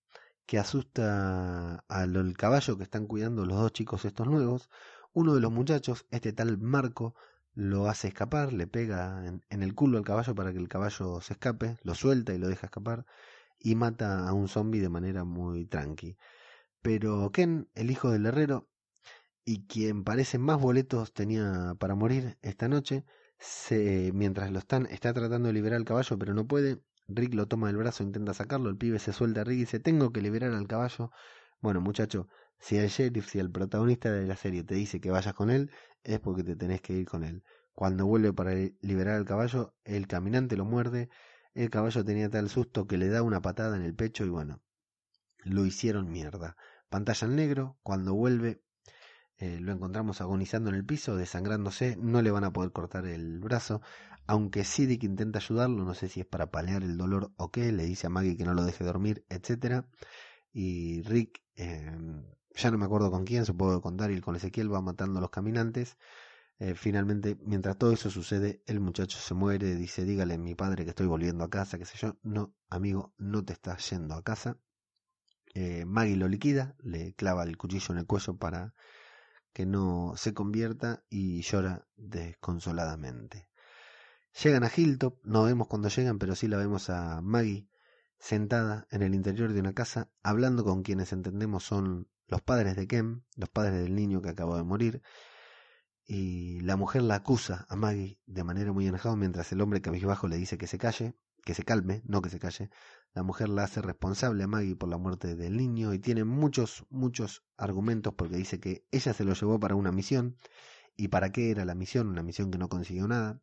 [0.47, 4.71] que asusta al caballo que están cuidando los dos chicos estos nuevos.
[5.13, 7.15] Uno de los muchachos, este tal Marco,
[7.55, 11.21] lo hace escapar, le pega en, en, el culo al caballo para que el caballo
[11.21, 13.07] se escape, lo suelta y lo deja escapar
[13.59, 16.17] y mata a un zombie de manera muy tranqui.
[16.83, 18.69] Pero Ken, el hijo del herrero,
[19.45, 23.05] y quien parece más boletos tenía para morir esta noche,
[23.39, 26.81] se, mientras lo están, está tratando de liberar al caballo, pero no puede.
[27.09, 29.81] Rick lo toma del brazo, intenta sacarlo, el pibe se suelta a Rick y dice,
[29.81, 31.11] tengo que liberar al caballo.
[31.61, 35.35] Bueno, muchacho, si el sheriff, si el protagonista de la serie te dice que vayas
[35.35, 35.71] con él,
[36.03, 37.45] es porque te tenés que ir con él.
[37.75, 41.09] Cuando vuelve para liberar al caballo, el caminante lo muerde,
[41.55, 44.61] el caballo tenía tal susto que le da una patada en el pecho y bueno,
[45.39, 46.57] lo hicieron mierda.
[46.89, 48.63] Pantalla en negro, cuando vuelve
[49.39, 53.39] eh, lo encontramos agonizando en el piso, desangrándose, no le van a poder cortar el
[53.39, 53.83] brazo,
[54.27, 57.85] aunque Siddick intenta ayudarlo, no sé si es para paliar el dolor o qué, le
[57.85, 59.87] dice a Maggie que no lo deje dormir, etcétera,
[60.53, 64.73] y Rick, em, ya no me acuerdo con quién, supongo que con Daryl, con Ezequiel,
[64.73, 65.99] va matando a los caminantes,
[66.59, 70.85] eh, finalmente, mientras todo eso sucede, el muchacho se muere, dice, dígale a mi padre
[70.85, 74.23] que estoy volviendo a casa, qué sé yo, no, amigo, no te estás yendo a
[74.23, 74.59] casa,
[75.55, 78.75] eh, Maggie lo liquida, le clava el cuchillo en el cuello para
[79.57, 83.49] que no se convierta y llora desconsoladamente.
[84.43, 87.67] Llegan a Hilltop, no vemos cuando llegan, pero sí la vemos a Maggie
[88.19, 92.87] sentada en el interior de una casa, hablando con quienes entendemos son los padres de
[92.87, 95.01] Ken, los padres del niño que acabó de morir,
[96.05, 100.29] y la mujer la acusa a Maggie de manera muy enojada, mientras el hombre cabizbajo
[100.29, 101.17] le dice que se calle,
[101.47, 102.69] que se calme, no que se calle.
[103.17, 106.85] La mujer la hace responsable a Maggie por la muerte del niño y tiene muchos,
[106.91, 110.37] muchos argumentos porque dice que ella se lo llevó para una misión.
[110.99, 112.09] ¿Y para qué era la misión?
[112.09, 113.41] Una misión que no consiguió nada.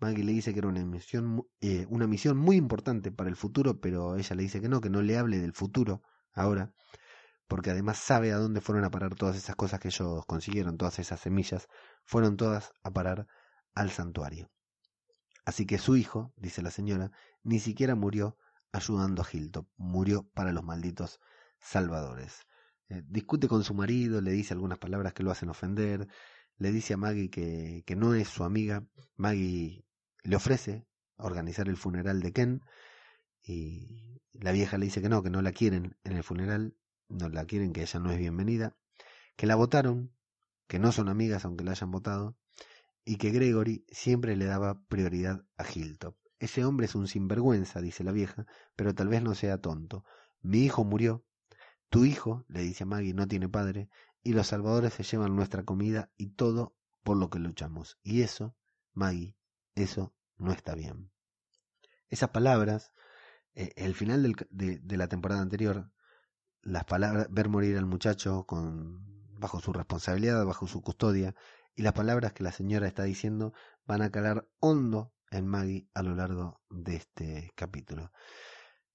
[0.00, 3.80] Maggie le dice que era una misión, eh, una misión muy importante para el futuro,
[3.80, 6.02] pero ella le dice que no, que no le hable del futuro
[6.34, 6.74] ahora,
[7.48, 10.98] porque además sabe a dónde fueron a parar todas esas cosas que ellos consiguieron, todas
[10.98, 11.68] esas semillas,
[12.04, 13.26] fueron todas a parar
[13.74, 14.50] al santuario.
[15.46, 18.36] Así que su hijo, dice la señora, ni siquiera murió
[18.72, 21.20] ayudando a Hilltop, murió para los malditos
[21.58, 22.46] salvadores.
[22.88, 26.08] Eh, discute con su marido, le dice algunas palabras que lo hacen ofender,
[26.58, 28.86] le dice a Maggie que, que no es su amiga,
[29.16, 29.84] Maggie
[30.22, 30.86] le ofrece
[31.16, 32.62] organizar el funeral de Ken
[33.42, 36.76] y la vieja le dice que no, que no la quieren en el funeral,
[37.08, 38.76] no la quieren, que ella no es bienvenida,
[39.36, 40.12] que la votaron,
[40.66, 42.36] que no son amigas aunque la hayan votado,
[43.04, 46.16] y que Gregory siempre le daba prioridad a Hilltop.
[46.38, 50.04] Ese hombre es un sinvergüenza, dice la vieja, pero tal vez no sea tonto.
[50.40, 51.24] Mi hijo murió.
[51.88, 53.88] Tu hijo, le dice a Maggie, no tiene padre,
[54.22, 57.98] y los salvadores se llevan nuestra comida y todo por lo que luchamos.
[58.02, 58.56] Y eso,
[58.92, 59.36] Maggie,
[59.74, 61.10] eso no está bien.
[62.08, 62.92] Esas palabras
[63.56, 65.90] eh, el final de, la temporada anterior,
[66.60, 69.02] las palabras, ver morir al muchacho con,
[69.40, 71.34] bajo su responsabilidad, bajo su custodia,
[71.74, 73.54] y las palabras que la señora está diciendo
[73.86, 78.12] van a calar hondo en Maggie a lo largo de este capítulo.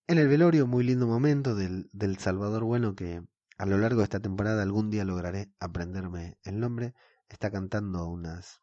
[0.08, 3.22] En el velorio, muy lindo momento del, del Salvador Bueno que
[3.58, 6.96] a lo largo de esta temporada algún día lograré aprenderme el nombre.
[7.30, 8.62] Está cantando unas,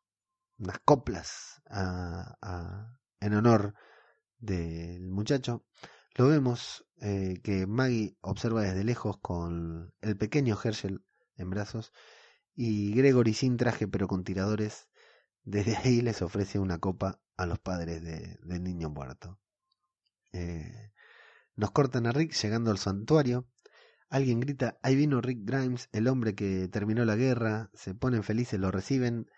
[0.58, 3.74] unas coplas a, a, en honor
[4.38, 5.64] del muchacho.
[6.16, 11.04] Lo vemos eh, que Maggie observa desde lejos con el pequeño Herschel
[11.36, 11.92] en brazos
[12.54, 14.88] y Gregory sin traje pero con tiradores.
[15.44, 19.38] Desde ahí les ofrece una copa a los padres de, del niño muerto.
[20.32, 20.92] Eh,
[21.56, 23.48] nos cortan a Rick llegando al santuario.
[24.10, 27.70] Alguien grita, ahí vino Rick Grimes, el hombre que terminó la guerra.
[27.72, 29.30] Se ponen felices, lo reciben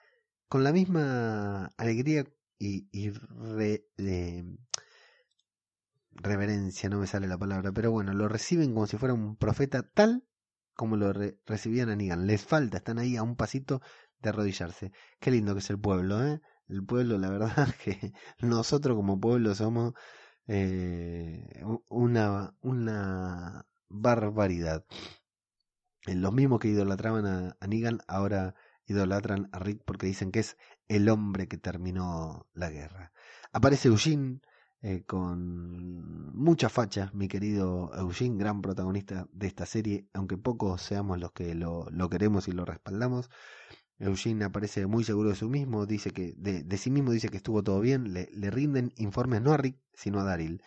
[0.48, 2.24] con la misma alegría
[2.58, 4.44] y, re, eh,
[6.12, 9.82] reverencia, no me sale la palabra, pero bueno, lo reciben como si fuera un profeta
[9.82, 10.24] tal
[10.74, 12.26] como lo re recibían a Negan.
[12.26, 13.82] Les falta, están ahí a un pasito
[14.20, 14.92] de arrodillarse.
[15.20, 16.40] Qué lindo que es el pueblo, ¿eh?
[16.70, 19.94] El pueblo, la verdad que nosotros como pueblo somos
[20.46, 24.84] eh, una, una barbaridad.
[26.06, 28.54] Eh, los mismos que idolatraban a, a Negan ahora
[28.86, 30.56] idolatran a Rick porque dicen que es
[30.88, 33.12] el hombre que terminó la guerra.
[33.52, 34.40] Aparece Eugene
[34.82, 41.18] eh, con mucha facha, mi querido Eugene, gran protagonista de esta serie, aunque pocos seamos
[41.18, 43.28] los que lo, lo queremos y lo respaldamos.
[44.00, 47.62] Eugene aparece muy seguro de sí mismo, dice que de, sí mismo dice que estuvo
[47.62, 50.62] todo bien, le, rinden informes no a Rick, sino a Daryl.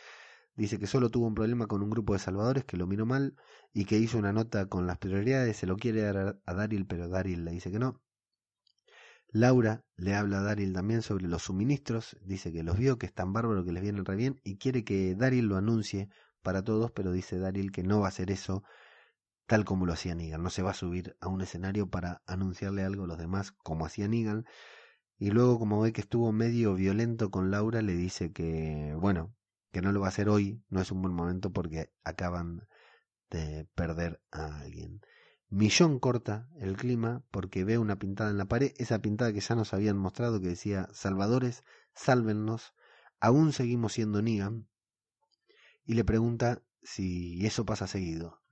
[0.56, 3.36] Dice que solo tuvo un problema con un grupo de salvadores que lo miró mal
[3.74, 6.86] y que hizo una nota con las prioridades, se lo quiere dar a, a Daryl,
[6.86, 8.00] pero Daryl le dice que no.
[9.30, 13.14] Laura le habla a Daryl también sobre los suministros, dice que los vio, que es
[13.14, 16.10] tan bárbaro que les vienen re bien y quiere que Daryl lo anuncie
[16.44, 18.64] para todos, pero dice Daryl que no va a hacer eso
[19.46, 22.84] tal como lo hacía Negan, no se va a subir a un escenario para anunciarle
[22.84, 24.46] algo a los demás como hacía Negan
[25.18, 29.36] y luego como ve que estuvo medio violento con Laura le dice que bueno,
[29.72, 32.68] que no lo va a hacer hoy, no es un buen momento porque acaban
[33.30, 35.02] de perder a alguien.
[35.50, 39.56] Millón corta el clima porque ve una pintada en la pared, esa pintada que ya
[39.56, 41.64] nos habían mostrado que decía Salvadores,
[41.94, 42.74] sálvennos,
[43.20, 44.68] aún seguimos siendo Negan,
[45.86, 48.43] y le pregunta si eso pasa seguido,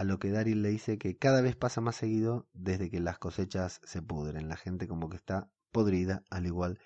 [0.00, 3.18] a lo que Daryl le dice que cada vez pasa más seguido desde que las
[3.18, 6.78] cosechas se pudren, la gente como que está podrida al igual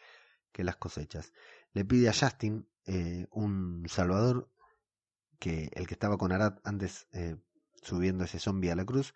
[0.50, 1.32] que las cosechas.
[1.74, 4.50] Le pide a Justin, eh, un salvador,
[5.38, 7.36] que el que estaba con Arad antes eh,
[7.82, 9.14] subiendo ese zombie a la cruz,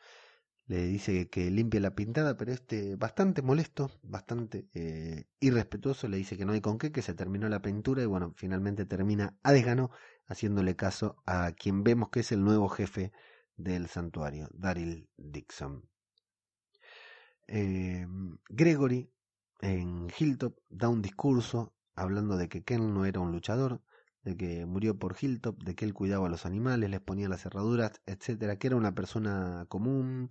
[0.68, 6.36] le dice que limpie la pintada, pero este bastante molesto, bastante eh, irrespetuoso, le dice
[6.36, 9.50] que no hay con qué, que se terminó la pintura y bueno, finalmente termina a
[9.50, 9.90] desgano
[10.28, 13.10] haciéndole caso a quien vemos que es el nuevo jefe
[13.58, 15.82] del santuario, Daryl Dixon.
[17.46, 18.06] Eh,
[18.48, 19.10] Gregory
[19.60, 23.82] en Hilltop da un discurso hablando de que Ken no era un luchador,
[24.22, 27.42] de que murió por Hilltop, de que él cuidaba a los animales, les ponía las
[27.42, 30.30] cerraduras, etcétera, que era una persona común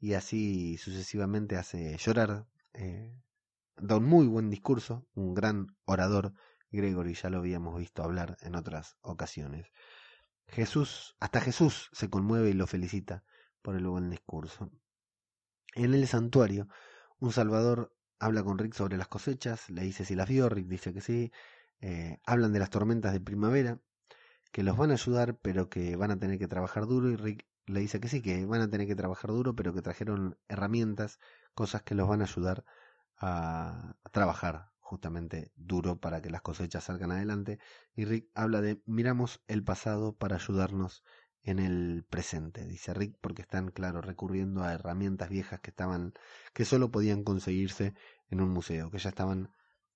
[0.00, 2.46] y así sucesivamente hace llorar.
[2.72, 3.14] Eh,
[3.76, 6.32] da un muy buen discurso, un gran orador.
[6.70, 9.66] Gregory ya lo habíamos visto hablar en otras ocasiones.
[10.48, 13.24] Jesús, hasta Jesús se conmueve y lo felicita
[13.62, 14.70] por el buen discurso.
[15.74, 16.68] En el santuario,
[17.18, 20.92] un salvador habla con Rick sobre las cosechas, le dice si las vio, Rick dice
[20.92, 21.32] que sí,
[21.80, 23.80] eh, hablan de las tormentas de primavera,
[24.52, 27.46] que los van a ayudar, pero que van a tener que trabajar duro, y Rick
[27.66, 31.18] le dice que sí, que van a tener que trabajar duro, pero que trajeron herramientas,
[31.54, 32.64] cosas que los van a ayudar
[33.16, 37.58] a, a trabajar justamente duro para que las cosechas salgan adelante.
[37.96, 41.02] Y Rick habla de miramos el pasado para ayudarnos
[41.42, 46.14] en el presente, dice Rick, porque están, claro, recurriendo a herramientas viejas que estaban,
[46.54, 47.94] que solo podían conseguirse
[48.30, 49.50] en un museo, que ya estaban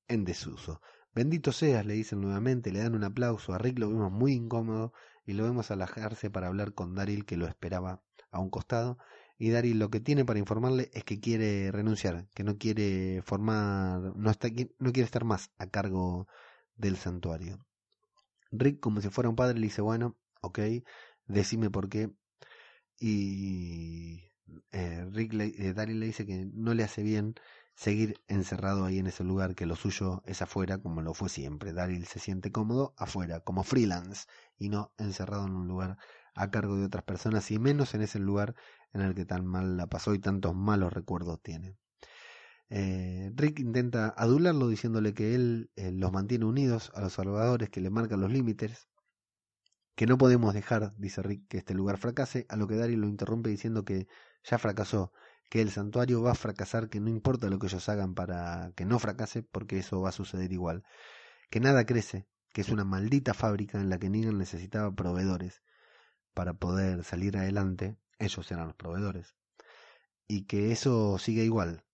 [0.09, 0.81] en desuso.
[1.15, 3.55] Bendito seas, le dicen nuevamente, le dan un aplauso.
[3.55, 4.93] A Rick lo vemos muy incómodo
[5.25, 8.99] y lo vemos alajarse para hablar con Daryl que lo esperaba a un costado.
[9.39, 14.17] Y Daryl lo que tiene para informarle es que quiere renunciar, que no quiere formar,
[14.17, 16.27] no, está, no quiere estar más a cargo
[16.77, 17.65] del santuario.
[18.51, 20.59] Rick, como si fuera un padre, le dice, bueno, ok,
[21.27, 22.11] decime por qué.
[22.99, 24.25] Y
[24.73, 27.35] eh, Rick le, eh, Daryl le dice que no le hace bien
[27.75, 31.73] seguir encerrado ahí en ese lugar, que lo suyo es afuera, como lo fue siempre.
[31.73, 34.27] Daryl se siente cómodo afuera, como freelance,
[34.59, 35.97] y no encerrado en un lugar
[36.39, 38.55] a cargo de otras personas, y menos en ese lugar
[38.93, 41.77] en el que tan mal la pasó y tantos malos recuerdos tiene.
[42.71, 47.81] Eh, Rick intenta adularlo diciéndole que él eh, los mantiene unidos a los salvadores, que
[47.81, 48.89] le marcan los límites,
[49.97, 53.09] que no podemos dejar, dice Rick, que este lugar fracase, a lo que Daryl lo
[53.09, 54.07] interrumpe diciendo que
[54.45, 55.13] ya fracasó,
[55.51, 58.85] que el santuario va a fracasar, que no importa lo que ellos hagan para que
[58.85, 60.85] no fracase, porque eso va a suceder igual,
[61.51, 65.63] que nada crece, que es una maldita fábrica en la que Negan necesitaba proveedores
[66.39, 69.35] para poder salir adelante, ellos eran los proveedores,
[70.29, 71.85] y que eso sigue igual.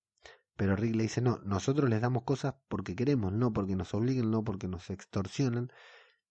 [0.54, 4.30] Pero Rick le dice, no, nosotros les damos cosas porque queremos, no porque nos obliguen,
[4.30, 5.72] no porque nos extorsionan,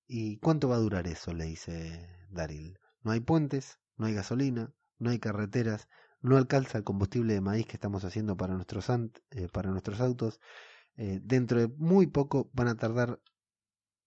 [0.08, 1.34] ¿Y cuánto va a durar eso?
[1.34, 2.78] le dice Daryl.
[3.02, 5.88] No hay puentes, no hay gasolina, no hay carreteras,
[6.22, 10.40] no alcanza el combustible de maíz que estamos haciendo para nuestros, eh, para nuestros autos.
[10.98, 13.22] Eh, dentro de muy poco van a tardar,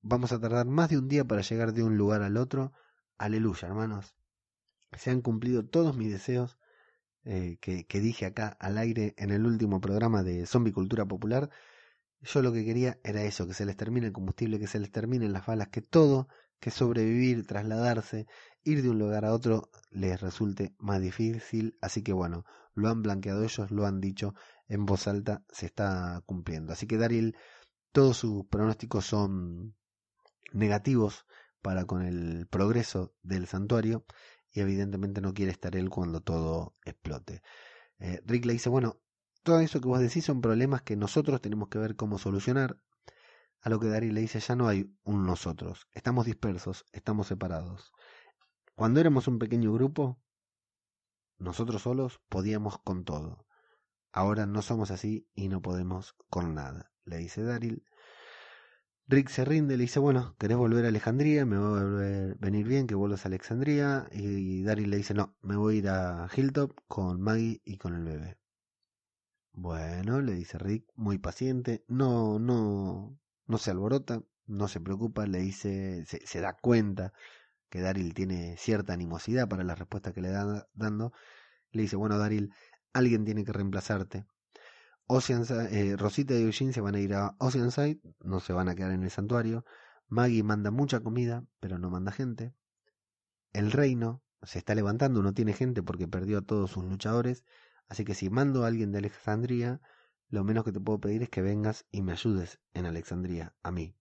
[0.00, 2.72] vamos a tardar más de un día para llegar de un lugar al otro.
[3.18, 4.14] Aleluya, hermanos.
[4.92, 6.58] Se han cumplido todos mis deseos
[7.24, 11.50] eh, que, dije acá al aire en el último programa de Zombie Cultura Popular.
[12.20, 14.90] Yo lo que quería era eso, que se les termine el combustible, que se les
[14.90, 16.28] terminen las balas, que todo,
[16.60, 18.26] que sobrevivir, trasladarse,
[18.64, 21.78] ir de un lugar a otro les resulte más difícil.
[21.80, 22.44] Así que bueno,
[22.74, 24.34] lo han blanqueado ellos, lo han dicho
[24.68, 26.74] en voz alta, se está cumpliendo.
[26.74, 27.34] Así que Daryl,
[27.92, 29.74] todos sus pronósticos son
[30.52, 31.24] negativos
[31.66, 34.06] para con el progreso del santuario
[34.52, 37.42] y evidentemente no quiere estar él cuando todo explote.
[37.98, 39.00] Eh, Rick le dice, bueno,
[39.42, 42.78] todo eso que vos decís son problemas que nosotros tenemos que ver cómo solucionar.
[43.62, 47.90] A lo que Daryl le dice, ya no hay un nosotros, estamos dispersos, estamos separados.
[48.76, 50.22] Cuando éramos un pequeño grupo,
[51.36, 53.44] nosotros solos podíamos con todo.
[54.12, 57.82] Ahora no somos así y no podemos con nada, le dice Daryl.
[59.08, 61.46] Rick se rinde, le dice, bueno, ¿querés volver a Alejandría?
[61.46, 64.08] Me va a venir bien que vuelvas a Alexandría.
[64.12, 67.94] Y Daryl le dice, no, me voy a ir a Hilltop con Maggie y con
[67.94, 68.36] el bebé.
[69.52, 75.38] Bueno, le dice Rick, muy paciente, no, no, no se alborota, no se preocupa, le
[75.38, 77.12] dice, se, da cuenta
[77.70, 81.12] que Daryl tiene cierta animosidad para la respuesta que le da dando.
[81.72, 82.52] Le dice, bueno, Daryl,
[82.92, 84.26] alguien tiene que reemplazarte.
[85.08, 88.90] Eh, Rosita y Eugene se van a ir a Oceanside, no se van a quedar
[88.90, 89.64] en el santuario.
[90.08, 92.54] Maggie manda mucha comida, pero no manda gente.
[93.52, 97.44] El reino se está levantando, no tiene gente porque perdió a todos sus luchadores.
[97.88, 99.80] Así que si mando a alguien de Alejandría,
[100.28, 103.70] lo menos que te puedo pedir es que vengas y me ayudes en Alejandría, a
[103.70, 103.94] mí.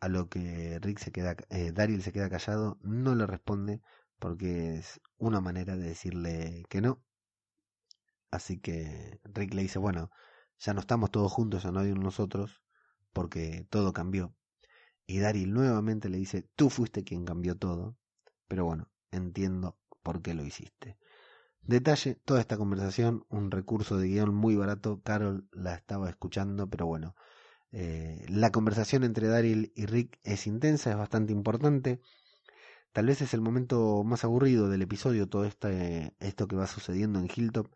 [0.00, 3.82] A lo que Rick se queda, eh, Daryl se queda callado, no le responde
[4.18, 7.02] porque es una manera de decirle que no.
[8.30, 10.10] Así que Rick le dice, bueno,
[10.58, 12.62] ya no estamos todos juntos, ya no hay nosotros,
[13.12, 14.34] porque todo cambió.
[15.06, 17.96] Y Daryl nuevamente le dice, tú fuiste quien cambió todo,
[18.48, 20.98] pero bueno, entiendo por qué lo hiciste.
[21.62, 26.86] Detalle, toda esta conversación, un recurso de guion muy barato, Carol la estaba escuchando, pero
[26.86, 27.16] bueno,
[27.72, 32.00] eh, la conversación entre Daryl y Rick es intensa, es bastante importante.
[32.92, 37.18] Tal vez es el momento más aburrido del episodio, todo este, esto que va sucediendo
[37.18, 37.66] en Hilltop,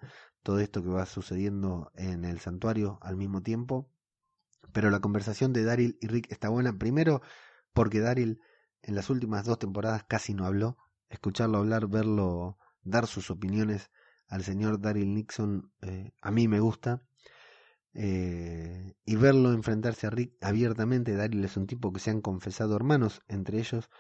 [0.42, 3.90] todo esto que va sucediendo en el santuario al mismo tiempo.
[4.72, 7.22] Pero la conversación de Daryl y Rick está buena, primero
[7.72, 8.40] porque Daryl
[8.82, 10.76] en las últimas dos temporadas casi no habló.
[11.08, 13.90] Escucharlo hablar, verlo dar sus opiniones
[14.28, 17.02] al señor Daryl Nixon eh, a mí me gusta.
[17.92, 22.76] Eh, y verlo enfrentarse a Rick abiertamente, Daryl es un tipo que se han confesado
[22.76, 23.90] hermanos entre ellos,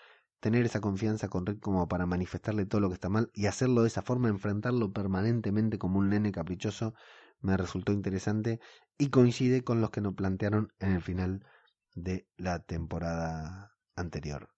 [0.40, 3.82] tener esa confianza con Rick como para manifestarle todo lo que está mal y hacerlo
[3.82, 6.94] de esa forma, enfrentarlo permanentemente como un nene caprichoso,
[7.40, 8.60] me resultó interesante
[8.98, 11.46] y coincide con los que nos plantearon en el final
[11.94, 14.50] de la temporada anterior.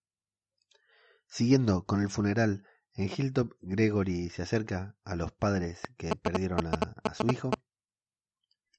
[1.27, 2.65] Siguiendo con el funeral
[2.95, 7.51] en Hilltop, Gregory se acerca a los padres que perdieron a, su hijo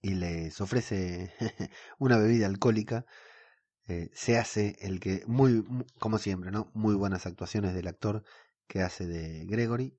[0.01, 1.33] y les ofrece
[1.97, 3.05] una bebida alcohólica.
[3.87, 5.65] Eh, se hace el que, muy,
[5.99, 6.71] como siempre, ¿no?
[6.73, 8.23] Muy buenas actuaciones del actor
[8.67, 9.97] que hace de Gregory.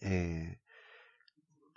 [0.00, 0.60] Eh,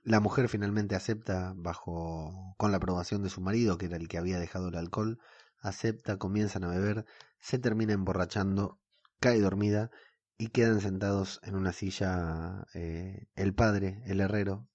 [0.04, 4.18] la mujer finalmente acepta bajo con la aprobación de su marido, que era el que
[4.18, 5.20] había dejado el alcohol,
[5.60, 7.06] acepta, comienzan a beber,
[7.40, 8.80] se termina emborrachando,
[9.20, 9.92] cae dormida
[10.38, 14.68] y quedan sentados en una silla eh, el padre, el herrero,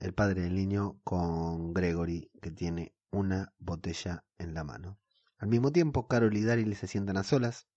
[0.00, 4.98] el padre del niño con Gregory que tiene una botella en la mano.
[5.38, 7.68] Al mismo tiempo, Carol y Daryl se sientan a solas.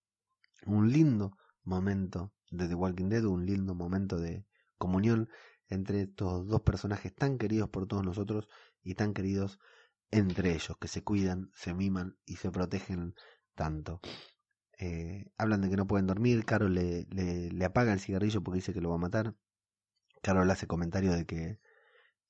[0.65, 4.45] Un lindo momento de The Walking Dead, un lindo momento de
[4.77, 5.29] comunión
[5.69, 8.47] entre estos dos personajes tan queridos por todos nosotros
[8.83, 9.59] y tan queridos
[10.09, 13.15] entre ellos, que se cuidan, se miman y se protegen
[13.55, 14.01] tanto.
[14.79, 18.81] Eh, hablan de que no pueden dormir, Carol le, apaga el cigarrillo porque dice que
[18.81, 19.35] lo va a matar.
[20.23, 21.59] Carol hace comentario de que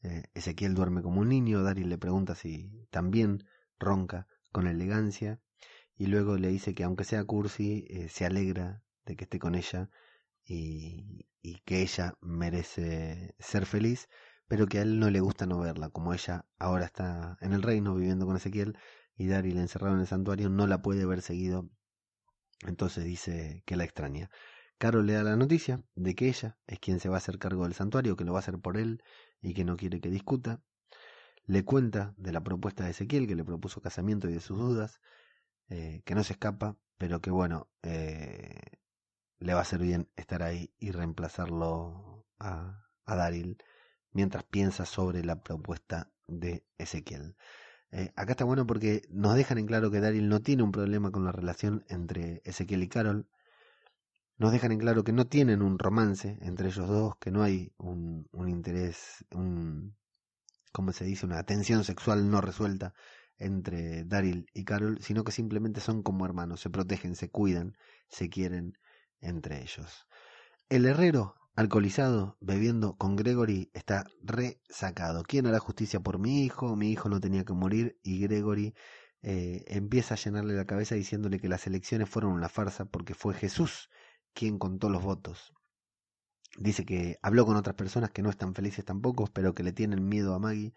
[0.03, 3.45] eh, Ezequiel duerme como un niño, Daryl le pregunta si también
[3.79, 5.39] ronca con elegancia
[5.95, 9.55] y luego le dice que aunque sea cursi, eh, se alegra de que esté con
[9.55, 9.89] ella
[10.45, 11.27] y,
[11.65, 14.09] que ella merece ser feliz,
[14.47, 17.61] pero que a él no le gusta no verla, como ella ahora está en el
[17.61, 18.77] reino viviendo con Ezequiel
[19.15, 21.69] y Daryl encerrado en el santuario no la puede ver seguido,
[22.67, 24.29] entonces dice que la extraña.
[24.77, 27.63] Carol le da la noticia de que ella es quien se va a hacer cargo
[27.65, 29.03] del santuario, que lo va a hacer por él
[29.39, 30.63] y que no quiere que discuta.
[31.51, 35.01] Le cuenta de la propuesta de Ezequiel, que le propuso casamiento y de sus dudas,
[35.67, 38.79] eh, que no se escapa, pero que bueno, eh,
[39.39, 43.57] le va a hacer bien estar ahí y reemplazarlo a, a Daryl
[44.13, 47.35] mientras piensa sobre la propuesta de Ezequiel.
[47.91, 51.11] Eh, acá está bueno porque nos dejan en claro que Daryl no tiene un problema
[51.11, 53.27] con la relación entre Ezequiel y Carol.
[54.37, 57.73] Nos dejan en claro que no tienen un romance entre ellos dos, que no hay
[57.77, 59.97] un, un interés, un,
[60.71, 61.25] ¿cómo se dice?
[61.25, 62.93] Una tensión sexual no resuelta
[63.37, 67.75] entre Daryl y Carol, sino que simplemente son como hermanos, se protegen, se cuidan,
[68.07, 68.77] se quieren
[69.19, 70.07] entre ellos.
[70.69, 75.23] El herrero alcoholizado, bebiendo con Gregory, está resacado.
[75.23, 76.75] ¿Quién hará justicia por mi hijo?
[76.75, 78.73] Mi hijo no tenía que morir y Gregory
[79.21, 83.33] eh, empieza a llenarle la cabeza diciéndole que las elecciones fueron una farsa porque fue
[83.33, 83.89] Jesús
[84.33, 85.53] quien contó los votos.
[86.57, 90.07] Dice que habló con otras personas que no están felices tampoco, pero que le tienen
[90.07, 90.73] miedo a Maggie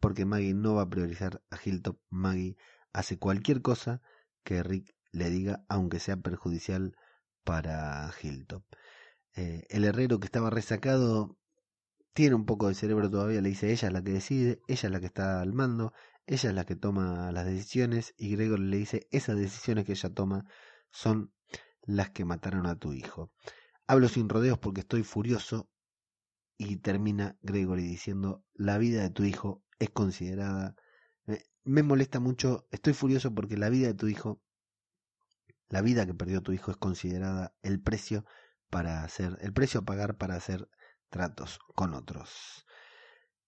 [0.00, 1.98] porque Maggie no va a priorizar a Hilltop.
[2.10, 2.56] Maggie
[2.92, 4.00] hace cualquier cosa
[4.44, 6.96] que Rick le diga, aunque sea perjudicial
[7.44, 8.64] para Hilltop.
[9.34, 11.38] Eh, el herrero que estaba resacado
[12.12, 14.90] tiene un poco de cerebro todavía, le dice ella es la que decide, ella es
[14.90, 15.92] la que está al mando,
[16.26, 20.10] ella es la que toma las decisiones y Gregor le dice esas decisiones que ella
[20.10, 20.44] toma
[20.90, 21.32] son
[21.82, 23.32] las que mataron a tu hijo.
[23.88, 25.68] Hablo sin rodeos porque estoy furioso
[26.56, 30.76] y termina Gregory diciendo la vida de tu hijo es considerada
[31.68, 34.40] me molesta mucho, estoy furioso porque la vida de tu hijo
[35.68, 38.24] la vida que perdió tu hijo es considerada el precio
[38.70, 40.70] para hacer, el precio a pagar para hacer
[41.10, 42.64] tratos con otros.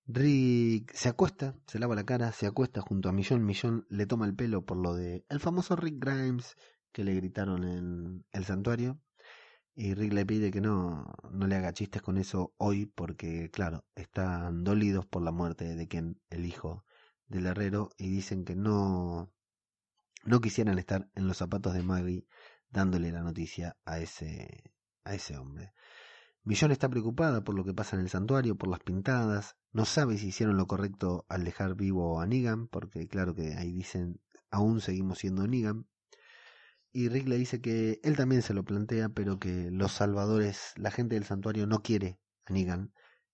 [0.05, 3.47] Rick se acuesta, se lava la cara, se acuesta junto a Millón.
[3.47, 6.57] Millón le toma el pelo por lo de el famoso Rick Grimes
[6.93, 9.01] que le gritaron en el santuario.
[9.74, 13.84] Y Rick le pide que no, no le haga chistes con eso hoy porque, claro,
[13.94, 16.84] están dolidos por la muerte de quien, el hijo
[17.28, 19.32] del herrero, y dicen que no,
[20.24, 22.26] no quisieran estar en los zapatos de Maggie
[22.70, 24.64] dándole la noticia a ese,
[25.04, 25.72] a ese hombre.
[26.42, 30.18] Millón está preocupada por lo que pasa en el santuario, por las pintadas, no sabe
[30.18, 34.80] si hicieron lo correcto al dejar vivo a Negan, porque claro que ahí dicen, aún
[34.80, 35.86] seguimos siendo Negan.
[36.93, 40.91] Y Rick le dice que él también se lo plantea, pero que los salvadores, la
[40.91, 42.93] gente del santuario no quiere a Negan,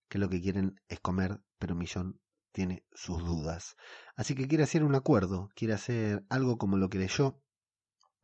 [0.09, 2.21] que lo que quieren es comer, pero Millón
[2.53, 3.77] tiene sus dudas.
[4.15, 7.41] Así que quiere hacer un acuerdo, quiere hacer algo como lo que leyó,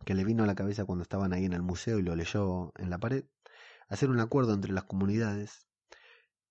[0.04, 2.72] que le vino a la cabeza cuando estaban ahí en el museo y lo leyó
[2.76, 3.24] en la pared,
[3.88, 5.66] hacer un acuerdo entre las comunidades,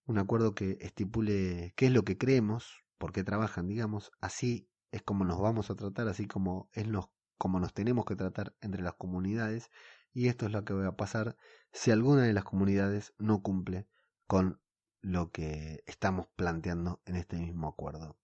[0.05, 5.01] un acuerdo que estipule qué es lo que creemos, por qué trabajan, digamos, así es
[5.03, 7.09] como nos vamos a tratar, así como es nos,
[7.41, 9.71] como nos tenemos que tratar entre las comunidades,
[10.13, 11.35] y esto es lo que va a pasar
[11.71, 13.87] si alguna de las comunidades no cumple
[14.27, 14.61] con
[15.01, 18.15] lo que estamos planteando en este mismo acuerdo.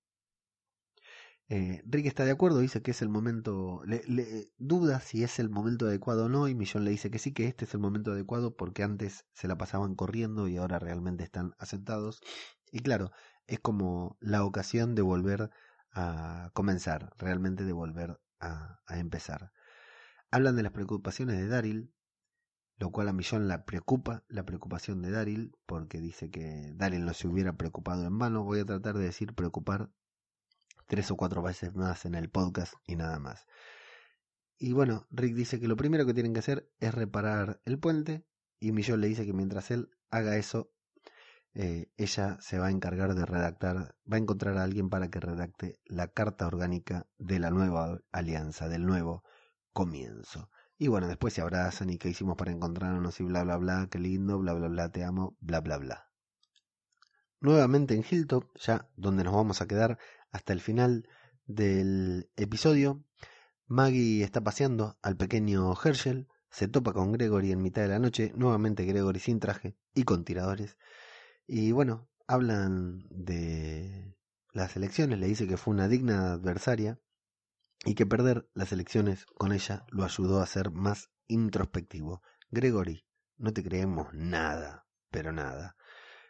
[1.49, 5.49] Eh, Rick está de acuerdo, dice que es el momento, le, duda si es el
[5.49, 8.11] momento adecuado o no, y Millón le dice que sí, que este es el momento
[8.11, 12.21] adecuado porque antes se la pasaban corriendo y ahora realmente están aceptados.
[12.71, 13.09] Y claro,
[13.47, 15.49] es como la ocasión de volver
[15.91, 19.51] a comenzar, realmente de volver a, empezar.
[20.31, 21.93] Hablan de las preocupaciones de Daryl,
[22.77, 27.13] lo cual a Millón la preocupa, la preocupación de Daryl, porque dice que Daryl no
[27.13, 28.43] se hubiera preocupado en vano.
[28.43, 29.89] Voy a tratar de decir preocupar
[30.87, 33.45] tres o cuatro veces más en el podcast y nada más.
[34.57, 38.25] Y bueno, Rick dice que lo primero que tienen que hacer es reparar el puente
[38.59, 40.71] y Millón le dice que mientras él haga eso,
[41.59, 45.19] eh, ella se va a encargar de redactar, va a encontrar a alguien para que
[45.19, 49.23] redacte la carta orgánica de la nueva alianza, del nuevo
[49.73, 50.51] comienzo.
[50.77, 53.97] Y bueno, después se abrazan y qué hicimos para encontrarnos y bla bla bla, qué
[53.97, 56.11] lindo, bla bla bla, te amo, bla bla bla.
[57.39, 59.97] Nuevamente en Hilltop, ya donde nos vamos a quedar
[60.31, 61.09] hasta el final
[61.47, 63.03] del episodio.
[63.65, 68.31] Maggie está paseando al pequeño Herschel, se topa con Gregory en mitad de la noche,
[68.35, 70.77] nuevamente Gregory sin traje y con tiradores.
[71.47, 74.17] Y bueno, hablan de
[74.51, 76.99] las elecciones, le dice que fue una digna adversaria
[77.85, 82.21] y que perder las elecciones con ella lo ayudó a ser más introspectivo.
[82.51, 83.05] Gregory,
[83.37, 85.77] no te creemos nada, pero nada.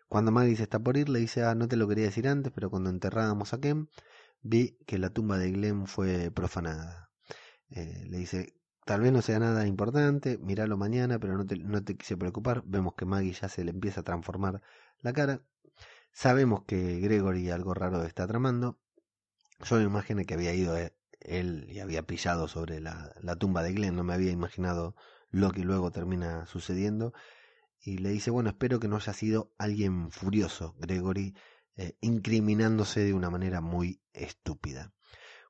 [0.08, 2.54] Cuando Maggie se está por ir, le dice, ah, no te lo quería decir antes,
[2.54, 3.88] pero cuando enterrábamos a Kem,
[4.42, 7.10] vi que la tumba de Glenn fue profanada.
[7.70, 8.54] Eh, le dice,
[8.86, 12.64] tal vez no sea nada importante, míralo mañana, pero no te, no te quise preocupar.
[12.66, 14.62] Vemos que Maggie ya se le empieza a transformar
[15.02, 15.42] la cara.
[16.12, 18.80] Sabemos que Gregory algo raro está tramando.
[19.72, 23.96] Me imaginé que había ido eh, él y había pillado sobre la, tumba de Glenn,
[23.96, 24.96] no me había imaginado
[25.30, 27.14] lo que luego termina sucediendo.
[27.80, 31.36] Y le dice, bueno, espero que no haya sido alguien furioso, Gregory,
[31.76, 34.94] eh, incriminándose de una manera muy estúpida.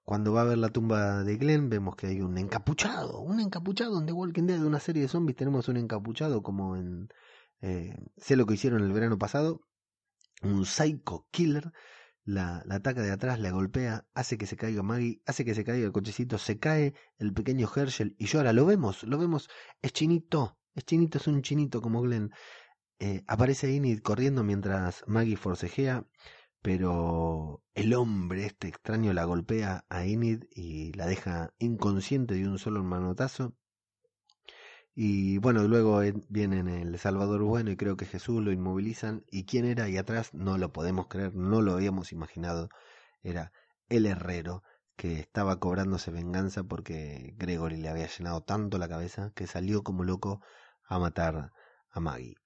[0.04, 4.00] Cuando va a ver la tumba de Glenn, vemos que hay un encapuchado, un encapuchado
[4.00, 5.36] en The Walking Dead de una serie de zombies.
[5.36, 7.10] Tenemos un encapuchado como en
[7.62, 9.62] eh, Sé lo que hicieron el verano pasado,
[10.42, 11.72] un psycho killer.
[12.24, 15.86] La, ataca de atrás, la golpea, hace que se caiga Maggie, hace que se caiga
[15.86, 18.52] el cochecito, se cae el pequeño Herschel y llora.
[18.52, 19.50] Lo vemos, lo vemos,
[19.82, 22.32] es chinito, es chinito, es un chinito como Glenn.
[23.00, 26.06] Eh, aparece Enid corriendo mientras Maggie forcejea,
[26.62, 32.60] pero el hombre este extraño la golpea a Enid y la deja inconsciente de un
[32.60, 33.56] solo manotazo.
[35.00, 39.24] Y bueno, luego viene el Salvador Bueno y creo que Jesús lo inmovilizan.
[39.30, 40.34] ¿Y quién era ahí atrás?
[40.34, 42.70] No lo podemos creer, no lo habíamos imaginado.
[43.22, 43.52] Era
[43.90, 44.64] el herrero
[44.96, 50.04] que estaba cobrándose venganza porque Gregory le había llenado tanto la cabeza que salió como
[50.04, 50.42] loco
[50.88, 51.54] a matar
[51.92, 52.38] a Maggie.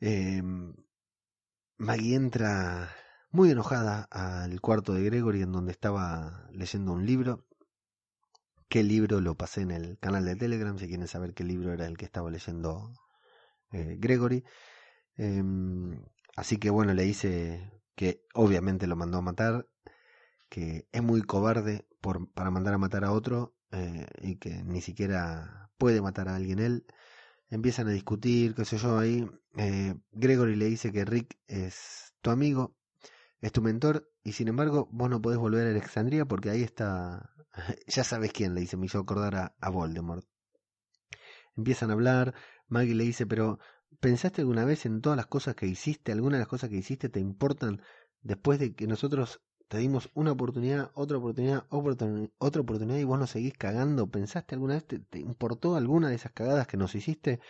[0.00, 0.42] Eh,
[1.78, 2.90] Maggie entra
[3.30, 7.46] muy enojada al cuarto de Gregory en donde estaba leyendo un libro.
[8.68, 10.78] ¿Qué libro lo pasé en el canal de Telegram?
[10.78, 12.92] Si quieren saber qué libro era el que estaba leyendo
[13.72, 14.44] eh, Gregory.
[15.16, 15.42] Eh,
[16.36, 19.68] así que bueno, le dice que obviamente lo mandó a matar,
[20.48, 24.80] que es muy cobarde por, para mandar a matar a otro eh, y que ni
[24.80, 26.86] siquiera puede matar a alguien él
[27.54, 29.26] empiezan a discutir, qué sé yo, ahí.
[29.56, 32.76] Eh, Gregory le dice que Rick es tu amigo,
[33.40, 37.33] es tu mentor, y sin embargo vos no podés volver a Alexandria porque ahí está,
[37.86, 40.26] ya sabes quién, le dice, me hizo acordar a, a Voldemort.
[41.56, 42.34] Empiezan a hablar,
[42.68, 43.58] Maggie le dice, pero
[44.00, 46.12] ¿pensaste alguna vez en todas las cosas que hiciste?
[46.12, 47.80] ¿Alguna de las cosas que hiciste te importan
[48.22, 53.30] después de que nosotros te dimos una oportunidad, otra oportunidad, otra oportunidad y vos nos
[53.30, 54.08] seguís cagando.
[54.08, 57.40] ¿Pensaste alguna vez, te, importó alguna de esas cagadas que nos hiciste?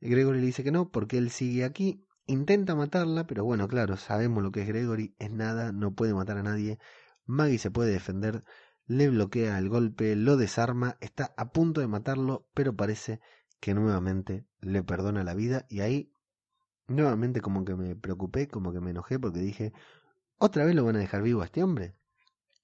[0.00, 2.06] Gregory le dice que no, porque él sigue aquí.
[2.26, 6.38] Intenta matarla, pero bueno, claro, sabemos lo que es Gregory, es nada, no puede matar
[6.38, 6.78] a nadie.
[7.26, 8.44] Maggie se puede defender,
[8.86, 13.20] le bloquea el golpe, lo desarma, está a punto de matarlo, pero parece
[13.60, 16.12] que nuevamente le perdona la vida y ahí
[16.86, 19.72] nuevamente como que me preocupé, como que me enojé porque dije,
[20.38, 21.94] ¿Otra vez lo van a dejar vivo a este hombre?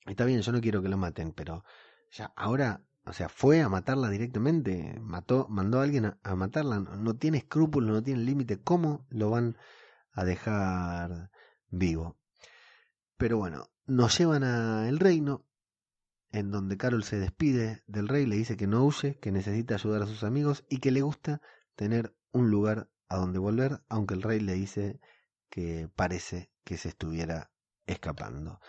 [0.06, 1.64] Está bien, yo no quiero que lo maten, pero
[2.10, 7.16] ya ahora, o sea, fue a matarla directamente, mató, mandó a alguien a, matarla, no,
[7.16, 9.56] tiene escrúpulos, no tiene límite, ¿cómo lo van
[10.12, 11.30] a dejar
[11.68, 12.18] vivo?
[13.16, 15.46] Pero bueno, nos llevan al reino,
[16.32, 20.02] en donde Carol se despide del rey, le dice que no huye, que necesita ayudar
[20.02, 21.40] a sus amigos y que le gusta
[21.74, 25.00] tener un lugar a donde volver, aunque el rey le dice
[25.48, 27.50] que parece que se estuviera
[27.86, 28.60] escapando.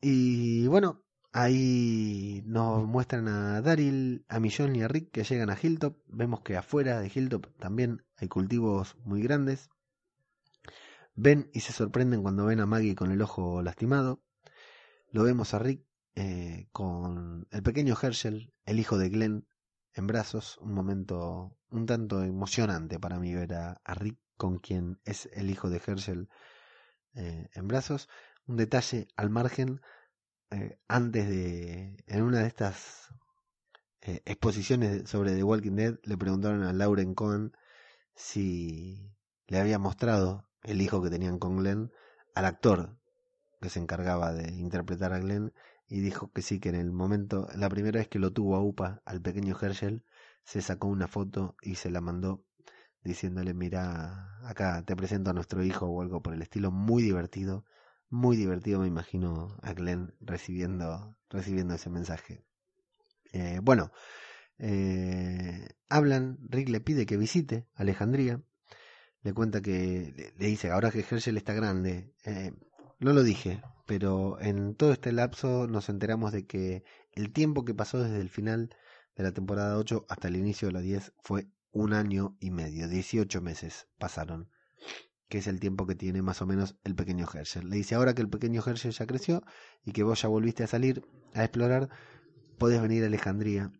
[0.00, 5.58] Y bueno, ahí nos muestran a Daryl, a Millón y a Rick que llegan a
[5.60, 5.96] Hilltop.
[6.06, 9.70] Vemos que afuera de Hilltop también hay cultivos muy grandes.
[11.14, 14.22] Ven y se sorprenden cuando ven a Maggie con el ojo lastimado.
[15.10, 15.87] Lo vemos a Rick
[16.20, 19.46] eh, con el pequeño Herschel, el hijo de Glenn,
[19.94, 20.58] en brazos.
[20.58, 25.70] Un momento un tanto emocionante para mí ver a, Rick con quien es el hijo
[25.70, 26.28] de Herschel
[27.14, 28.08] eh, en brazos
[28.48, 29.80] un detalle al margen,
[30.50, 33.14] eh, antes de, en una de estas
[34.00, 37.52] exposiciones sobre The Walking Dead, le preguntaron a Lauren Cohen
[38.16, 39.14] si
[39.46, 41.92] le había mostrado el hijo que tenían con Glenn
[42.34, 42.98] al actor
[43.60, 45.52] que se encargaba de interpretar a Glenn
[45.88, 48.62] y dijo que sí, que en el momento, la primera vez que lo tuvo a
[48.62, 50.04] UPA, al pequeño Herschel,
[50.44, 52.44] se sacó una foto y se la mandó
[53.02, 57.64] diciéndole, mira, acá te presento a nuestro hijo o algo por el estilo, muy divertido
[58.10, 62.44] muy divertido, me imagino, a Glenn recibiendo, recibiendo ese mensaje.
[63.32, 63.92] Eh, bueno,
[64.58, 68.42] eh, hablan, Rick le pide que visite Alejandría,
[69.22, 72.52] le cuenta que, le, dice, ahora que Herschel está grande, eh,
[72.98, 77.74] no lo dije, pero en todo este lapso nos enteramos de que el tiempo que
[77.74, 78.74] pasó desde el final
[79.16, 82.88] de la temporada 8 hasta el inicio de la 10 fue un año y medio,
[82.88, 84.50] 18 meses pasaron
[85.28, 87.68] que es el tiempo que tiene más o menos el pequeño Herschel.
[87.68, 89.42] Le dice ahora que el pequeño Herschel ya creció
[89.84, 91.90] y que vos ya volviste a salir a explorar,
[92.58, 93.70] podés venir a Alejandría.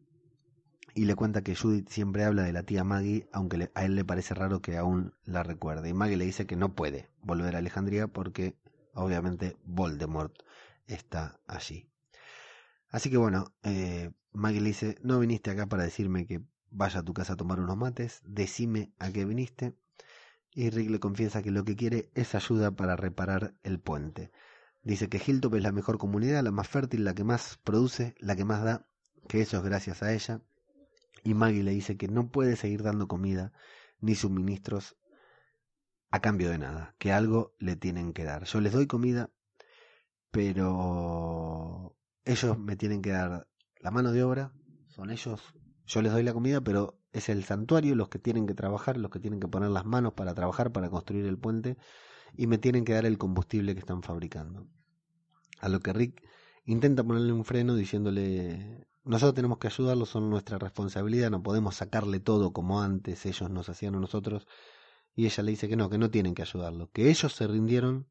[0.95, 4.05] Y le cuenta que Judith siempre habla de la tía Maggie, aunque a él le
[4.05, 5.89] parece raro que aún la recuerde.
[5.89, 8.57] Y Maggie le dice que no puede volver a Alejandría porque
[8.99, 10.35] obviamente Voldemort
[10.87, 11.89] está allí.
[12.91, 17.03] Así que bueno, eh, Maggie le dice, no viniste acá para decirme que vaya a
[17.03, 19.75] tu casa a tomar unos mates, decime a qué viniste.
[20.55, 24.33] Y Rick le confiesa que lo que quiere es ayuda para reparar el puente.
[24.83, 28.37] Dice que Hilltop es la mejor comunidad, la más fértil, la que más produce, la
[28.37, 28.87] que más da,
[29.29, 30.41] que eso es gracias a ella.
[31.23, 33.53] Y Maggie le dice que no puede seguir dando comida
[34.01, 34.97] ni suministros
[36.11, 38.45] a cambio de nada, que algo le tienen que dar.
[38.45, 39.31] Yo les doy comida,
[40.31, 43.49] pero ellos me tienen que dar
[43.81, 44.53] la mano de obra,
[44.89, 45.43] son ellos,
[45.87, 49.11] yo les doy la comida, pero es el santuario los que tienen que trabajar, los
[49.11, 51.77] que tienen que poner las manos para trabajar, para construir el puente,
[52.37, 54.67] y me tienen que dar el combustible que están fabricando.
[55.61, 56.23] A lo que Rick
[56.65, 62.21] intenta ponerle un freno diciéndole, nosotros tenemos que ayudarlos, son nuestra responsabilidad, no podemos sacarle
[62.21, 64.47] todo como antes ellos nos hacían a nosotros.
[65.19, 68.09] Y ella le dice que no, que no tienen que ayudarlo, que ellos se rindieron,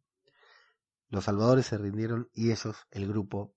[1.08, 3.56] los salvadores se rindieron y ellos, el grupo,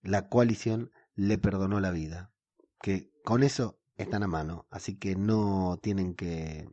[0.00, 2.32] la coalición, le perdonó la vida.
[2.80, 6.66] Que con eso están a mano, así que no tienen que...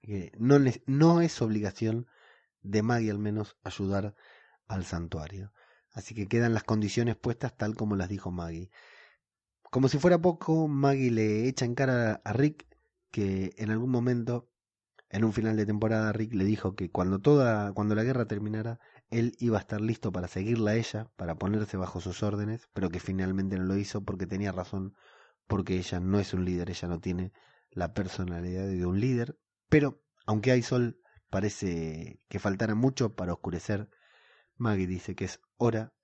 [0.00, 2.06] que no, no es obligación
[2.62, 4.14] de Maggie al menos ayudar
[4.68, 5.52] al santuario.
[5.90, 8.70] Así que quedan las condiciones puestas tal como las dijo Maggie.
[9.72, 12.68] Como si fuera poco, Maggie le echa en cara a Rick
[13.10, 14.53] que en algún momento,
[15.14, 18.80] en un final de temporada, Rick le dijo que cuando toda, cuando la guerra terminara,
[19.10, 22.90] él iba a estar listo para seguirla a ella, para ponerse bajo sus órdenes, pero
[22.90, 24.96] que finalmente no lo hizo porque tenía razón,
[25.46, 27.32] porque ella no es un líder, ella no tiene
[27.70, 29.38] la personalidad de un líder,
[29.68, 30.98] pero aunque hay sol,
[31.30, 33.88] parece que faltará mucho para oscurecer.
[34.56, 35.94] Maggie dice que es hora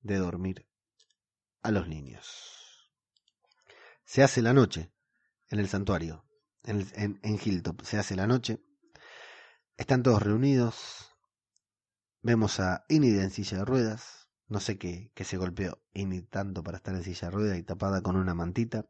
[0.00, 0.66] de dormir
[1.62, 2.88] a los niños.
[4.04, 4.90] Se hace la noche
[5.50, 6.23] en el santuario,
[6.64, 7.82] en, en, Hilltop.
[7.82, 8.60] Se hace la noche.
[9.76, 11.10] Están todos reunidos.
[12.22, 14.28] Vemos a Inid en silla de ruedas.
[14.48, 17.62] No sé qué, que se golpeó Inid tanto para estar en silla de ruedas y
[17.62, 18.86] tapada con una mantita.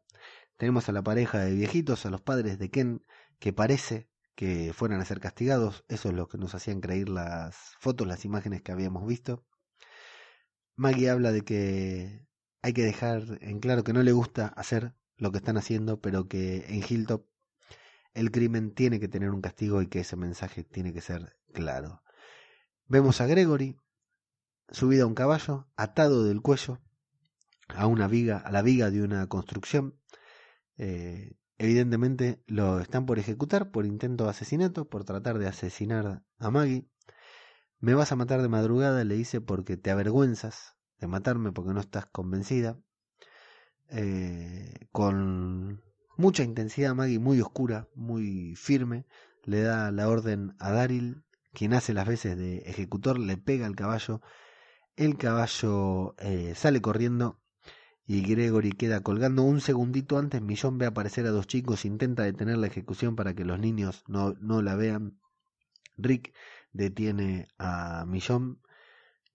[0.57, 3.03] Tenemos a la pareja de viejitos, a los padres de Ken,
[3.39, 5.85] que parece que fueran a ser castigados.
[5.87, 9.45] Eso es lo que nos hacían creer las fotos, las imágenes que habíamos visto.
[10.75, 12.25] Maggie habla de que
[12.61, 16.27] hay que dejar en claro que no le gusta hacer lo que están haciendo, pero
[16.27, 17.25] que en Hilltop
[18.15, 22.01] el crimen tiene que tener un castigo y que ese mensaje tiene que ser claro.
[22.87, 23.77] Vemos a Gregory
[24.69, 26.81] subido a un caballo, atado del cuello
[27.67, 29.99] a una viga, a la viga de una construcción,
[30.77, 36.51] eh, Evidentemente lo están por ejecutar por intento de asesinato, por tratar de asesinar a
[36.51, 36.89] Maggie.
[37.79, 41.79] Me vas a matar de madrugada, le dice, porque te avergüenzas de matarme porque no
[41.79, 42.77] estás convencida.
[43.89, 45.81] Eh, con
[46.17, 49.05] mucha intensidad, Maggie, muy oscura, muy firme,
[49.43, 53.75] le da la orden a Daryl, quien hace las veces de ejecutor, le pega al
[53.75, 54.21] caballo.
[54.95, 57.39] El caballo eh, sale corriendo
[58.05, 59.43] y Gregory queda colgando.
[59.43, 63.45] Un segundito antes, Millón ve aparecer a dos chicos, intenta detener la ejecución para que
[63.45, 65.19] los niños no, no la vean.
[65.97, 66.33] Rick
[66.73, 68.61] detiene a Millón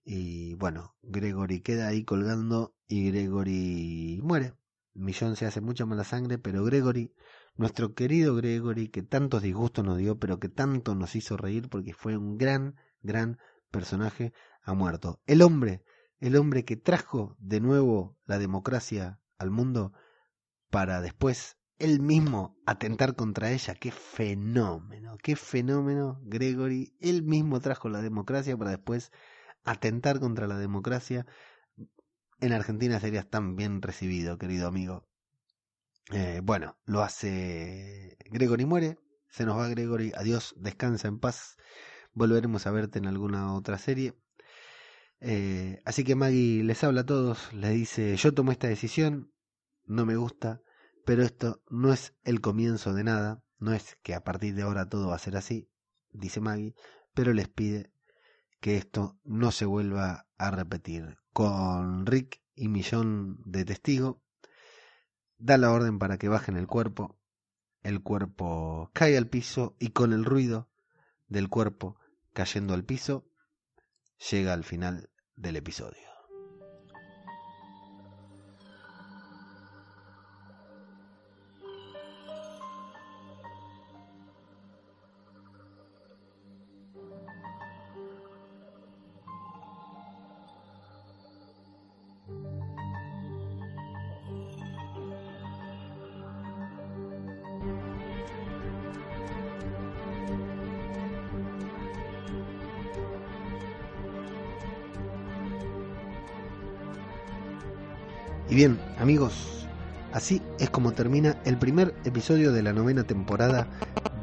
[0.03, 4.53] y bueno, Gregory queda ahí colgando y Gregory muere.
[4.93, 7.13] Millón se hace mucha mala sangre, pero Gregory,
[7.55, 11.93] nuestro querido Gregory, que tantos disgustos nos dio, pero que tanto nos hizo reír porque
[11.93, 13.37] fue un gran, gran
[13.71, 14.33] personaje,
[14.63, 15.21] ha muerto.
[15.25, 15.83] El hombre
[16.21, 19.91] el hombre que trajo de nuevo la democracia al mundo
[20.69, 23.73] para después él mismo atentar contra ella.
[23.73, 26.95] Qué fenómeno, qué fenómeno, Gregory.
[26.99, 29.11] Él mismo trajo la democracia para después
[29.63, 31.25] atentar contra la democracia.
[32.41, 35.07] En Argentina serías tan bien recibido, querido amigo.
[36.11, 38.97] Eh, bueno, lo hace Gregory muere.
[39.29, 40.11] Se nos va Gregory.
[40.15, 41.55] Adiós, descansa en paz.
[42.13, 44.15] Volveremos a verte en alguna otra serie.
[45.19, 49.31] Eh, así que Maggie les habla a todos, les dice, yo tomo esta decisión,
[49.85, 50.63] no me gusta,
[51.05, 54.89] pero esto no es el comienzo de nada, no es que a partir de ahora
[54.89, 55.69] todo va a ser así,
[56.11, 56.73] dice Maggie,
[57.13, 57.91] pero les pide
[58.61, 61.17] que esto no se vuelva a repetir.
[61.33, 64.21] Con Rick y Millón de testigo,
[65.37, 67.19] da la orden para que bajen el cuerpo,
[67.81, 70.69] el cuerpo cae al piso y con el ruido
[71.27, 71.99] del cuerpo
[72.33, 73.25] cayendo al piso,
[74.29, 76.10] llega al final del episodio.
[109.01, 109.33] Amigos,
[110.13, 113.67] así es como termina el primer episodio de la novena temporada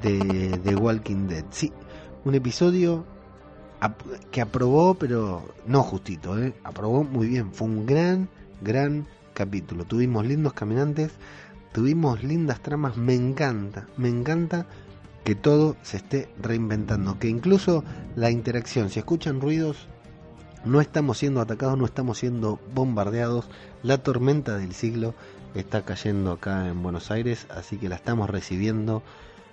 [0.02, 1.44] de The Walking Dead.
[1.50, 1.72] Sí,
[2.24, 3.04] un episodio
[4.30, 6.54] que aprobó, pero no justito, ¿eh?
[6.62, 7.52] aprobó muy bien.
[7.52, 8.28] Fue un gran,
[8.60, 9.84] gran capítulo.
[9.84, 11.10] Tuvimos lindos caminantes,
[11.72, 12.96] tuvimos lindas tramas.
[12.96, 14.66] Me encanta, me encanta
[15.24, 17.82] que todo se esté reinventando, que incluso
[18.14, 19.88] la interacción, si escuchan ruidos,
[20.68, 23.46] no estamos siendo atacados, no estamos siendo bombardeados.
[23.82, 25.14] La tormenta del siglo
[25.54, 29.02] está cayendo acá en Buenos Aires, así que la estamos recibiendo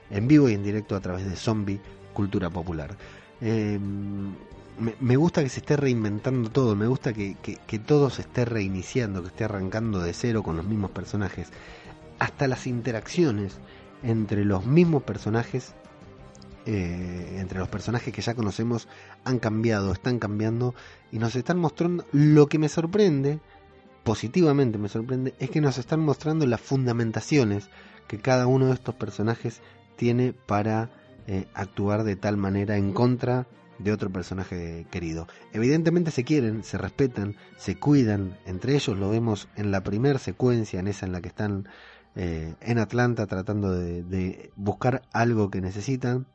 [0.10, 1.80] en vivo y en directo a través de Zombie
[2.14, 2.96] Cultura Popular.
[3.42, 4.34] Em,
[5.00, 9.22] me, gusta que se esté reinventando todo, me gusta que, que, todo se esté reiniciando,
[9.22, 11.50] que esté arrancando de cero con los mismos personajes.
[12.20, 13.58] Hasta las interacciones
[14.04, 15.74] entre los mismos personajes
[16.68, 18.88] eh, entre los personajes que ya conocemos
[19.24, 20.74] han cambiado, están cambiando
[21.12, 23.40] y nos están mostrando lo que me sorprende,
[24.04, 27.70] positivamente me sorprende, es que nos están mostrando las fundamentaciones
[28.08, 29.62] que cada uno de estos personajes
[29.96, 30.90] tiene para
[31.28, 33.48] eh, actuar de tal manera en contra
[33.78, 35.28] de otro personaje querido.
[35.54, 40.80] Evidentemente se quieren, se respetan, se cuidan, entre ellos lo vemos en la primera secuencia,
[40.80, 41.68] en esa en la que están
[42.16, 46.26] eh, en Atlanta tratando de buscar algo que necesitan,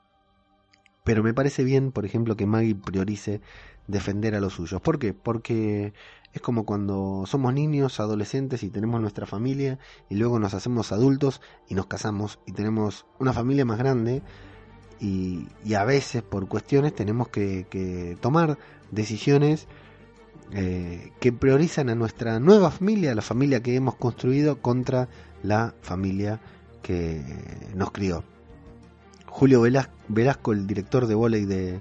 [1.05, 3.41] pero me parece bien, por ejemplo, que Maggie priorice
[3.87, 4.81] defender a los suyos.
[4.81, 5.15] ¿Por qué?
[5.15, 5.93] Porque
[6.33, 9.79] es como cuando somos niños, adolescentes y tenemos nuestra familia
[10.09, 14.23] y luego nos hacemos adultos y nos casamos y tenemos una familia más grande
[15.01, 18.59] y, a veces por cuestiones tenemos que, tomar
[18.91, 19.67] decisiones
[20.53, 25.09] eh, que priorizan a nuestra nueva familia, la familia que hemos construido contra
[25.43, 26.41] la familia
[26.83, 27.23] que
[27.75, 28.25] nos crió.
[29.31, 31.81] Julio Velasco, el director de volei de,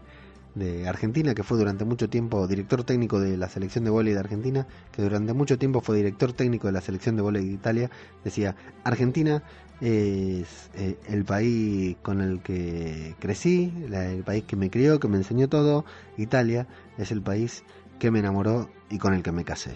[0.88, 4.68] Argentina, que fue durante mucho tiempo director técnico de la selección de volei de Argentina,
[4.92, 7.90] que durante mucho tiempo fue director técnico de la selección de volei de Italia,
[8.24, 9.42] decía, Argentina
[9.82, 15.18] es eh, el país con el que crecí, el país que me crió, que me
[15.18, 15.86] enseñó todo,
[16.18, 17.64] Italia es el país
[18.00, 19.72] que me enamoró y con el que me casé.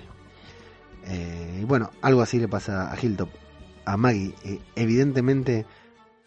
[1.05, 3.30] Eh, y bueno, algo así le pasa a Hilltop,
[3.86, 4.34] a Maggie.
[4.43, 5.65] Eh, evidentemente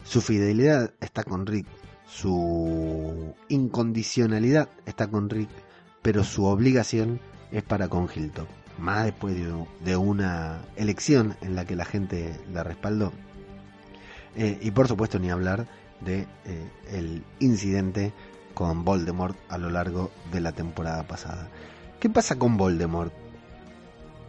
[0.07, 1.67] su fidelidad está con Rick,
[2.07, 5.49] su incondicionalidad está con Rick,
[6.01, 7.19] pero su obligación
[7.51, 8.47] es para con Hilton.
[8.79, 9.35] Más después
[9.83, 13.11] de, una elección en la que la gente la respaldó.
[14.37, 15.67] Eh, y por supuesto ni hablar
[15.99, 18.13] de eh, el incidente
[18.53, 21.49] con Voldemort a lo largo de la temporada pasada.
[21.99, 23.11] ¿Qué pasa con Voldemort?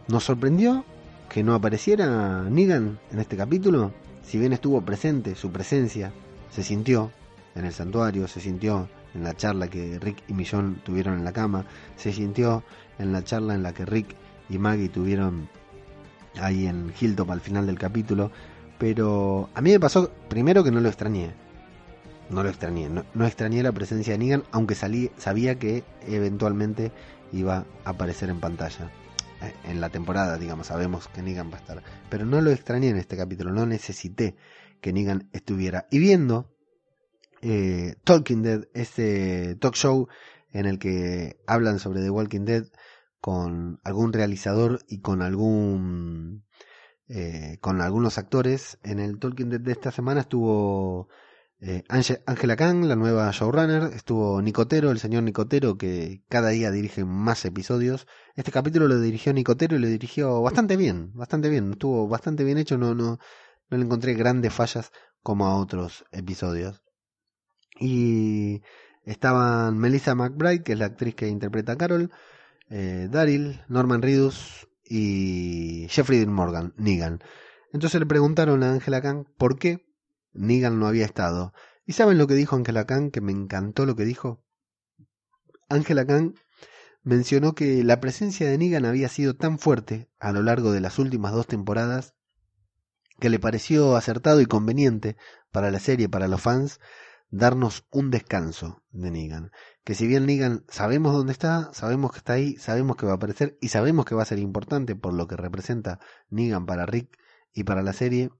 [0.09, 0.85] ¿Nos sorprendió
[1.29, 3.93] que no apareciera Negan en este capítulo?
[4.29, 6.13] Si bien estuvo presente, su presencia
[6.51, 7.11] se sintió
[7.55, 11.33] en el santuario, se sintió en la charla que Rick y Millón tuvieron en la
[11.33, 11.65] cama,
[11.97, 12.63] se sintió
[12.99, 14.15] en la charla en la que Rick
[14.51, 15.49] y Maggie tuvieron
[16.39, 18.31] ahí en Hilltop al final del capítulo,
[18.77, 21.31] pero a mí me pasó primero que no lo extrañé,
[22.29, 26.93] no lo extrañé, no, extrañé la presencia de Negan, aunque sabía que eventualmente
[27.33, 28.91] iba a aparecer en pantalla.
[29.65, 31.83] En la temporada, digamos, sabemos que Negan va a estar.
[32.11, 34.37] Pero no lo extrañé en este capítulo, no necesité
[34.81, 35.87] que Negan estuviera.
[35.91, 36.55] Y viendo
[37.43, 40.09] eh, Talking Dead, este talk show
[40.53, 42.65] en el que hablan sobre The Walking Dead
[43.21, 46.45] con algún realizador y con algún
[47.09, 48.79] eh, con algunos actores.
[48.83, 51.09] En el Talking Dead de esta semana estuvo
[51.61, 57.05] eh, Angela Kang, la nueva showrunner, estuvo Nicotero, el señor Nicotero, que cada día dirige
[57.05, 58.07] más episodios.
[58.37, 62.59] Este capítulo lo dirigió Nicotero y lo dirigió bastante bien, bastante bien, estuvo bastante bien
[62.59, 63.19] hecho, no, no,
[63.71, 64.93] no le encontré grandes fallas
[65.23, 66.83] como a otros episodios.
[67.81, 68.63] Y
[69.05, 72.13] estaban Melissa McBride, que es la actriz que interpreta a Carol,
[72.71, 77.21] eh, Daryl, Norman Reedus y Jeffrey Morgan, Negan.
[77.73, 79.88] Entonces le preguntaron a Angela Kang por qué
[80.33, 81.53] Negan no había estado.
[81.85, 83.11] ¿Y saben lo que dijo Angela Kang?
[83.11, 84.45] Que me encantó lo que dijo.
[85.69, 86.35] Angela Kang
[87.03, 90.99] mencionó que la presencia de Negan había sido tan fuerte a lo largo de las
[90.99, 92.15] últimas dos temporadas
[93.19, 95.17] que le pareció acertado y conveniente
[95.51, 96.81] para la serie, para los fans,
[97.31, 99.51] darnos un descanso de Negan.
[99.85, 103.17] Que si bien Negan sabemos dónde está, sabemos que está ahí, sabemos que va a
[103.17, 106.01] aparecer y sabemos que va a ser importante por lo que representa
[106.31, 107.19] Negan para Rick
[107.53, 108.31] y para la serie,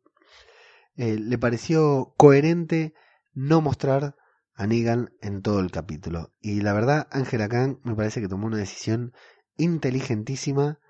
[0.99, 2.93] eh, le pareció coherente
[3.33, 4.17] no mostrar
[4.55, 6.35] a Negan en todo el capítulo.
[6.41, 9.15] Y la verdad, Angela Kang me parece que tomó una decisión
[9.57, 10.81] inteligentísima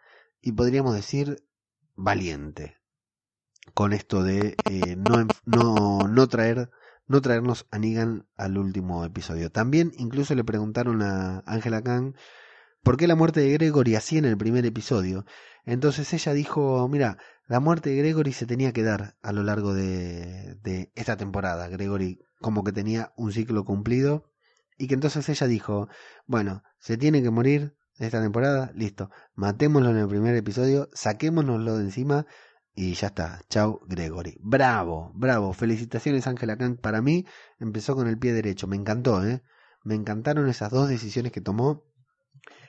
[0.40, 1.44] y podríamos decir
[1.94, 2.76] valiente
[3.74, 6.70] con esto de eh, no, no, no traer
[7.06, 9.50] no traernos a Negan al último episodio.
[9.50, 12.14] También incluso le preguntaron a Angela Kang
[12.82, 15.26] ¿por qué la muerte de Gregory así en el primer episodio?
[15.64, 19.74] Entonces ella dijo, mira, la muerte de Gregory se tenía que dar a lo largo
[19.74, 21.68] de, de esta temporada.
[21.68, 24.30] Gregory como que tenía un ciclo cumplido
[24.76, 25.88] y que entonces ella dijo,
[26.26, 31.84] bueno, se tiene que morir esta temporada, listo, matémoslo en el primer episodio, saquémonoslo de
[31.84, 32.26] encima
[32.74, 33.40] y ya está.
[33.48, 34.36] Chau, Gregory.
[34.40, 35.52] Bravo, bravo.
[35.52, 36.76] Felicitaciones, Ángela Kang.
[36.76, 37.26] Para mí
[37.58, 38.68] empezó con el pie derecho.
[38.68, 39.42] Me encantó, ¿eh?
[39.82, 41.82] Me encantaron esas dos decisiones que tomó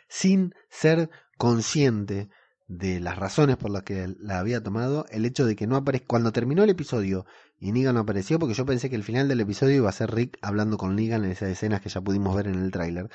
[0.07, 2.29] sin ser consciente
[2.69, 6.07] de las razones por las que la había tomado, el hecho de que no aparezca.
[6.07, 7.25] Cuando terminó el episodio
[7.59, 10.11] y Negan no apareció, porque yo pensé que el final del episodio iba a ser
[10.11, 13.09] Rick hablando con Negan en esas escenas que ya pudimos ver en el tráiler.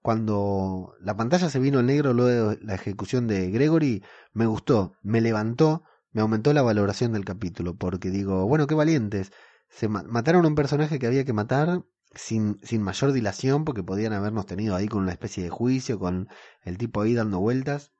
[0.00, 5.20] Cuando la pantalla se vino negro luego de la ejecución de Gregory, me gustó, me
[5.20, 9.32] levantó me aumentó la valoración del capítulo, porque digo, bueno, qué valientes.
[9.68, 11.84] Se mataron a un personaje que había que matar
[12.14, 16.28] sin, sin mayor dilación, porque podían habernos tenido ahí con una especie de juicio, con
[16.62, 17.92] el tipo ahí dando vueltas.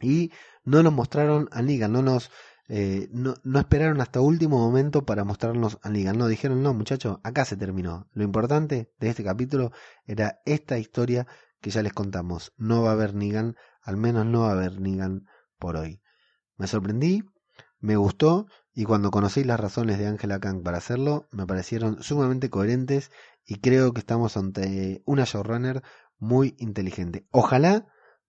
[0.00, 0.32] Y
[0.64, 2.30] no nos mostraron a Negan, no nos
[2.68, 6.18] eh, no, no, esperaron hasta último momento para mostrarnos a Negan.
[6.18, 8.08] No, dijeron, no, muchachos, acá se terminó.
[8.12, 9.72] Lo importante de este capítulo
[10.04, 11.26] era esta historia
[11.60, 12.52] que ya les contamos.
[12.56, 15.26] No va a haber Negan, al menos no va a haber Negan
[15.58, 16.00] por hoy.
[16.56, 17.22] Me sorprendí,
[17.78, 22.50] me gustó y cuando conocí las razones de Angela Kang para hacerlo, me parecieron sumamente
[22.50, 23.10] coherentes
[23.44, 25.82] y creo que estamos ante una showrunner
[26.18, 27.26] muy inteligente.
[27.30, 27.86] Ojalá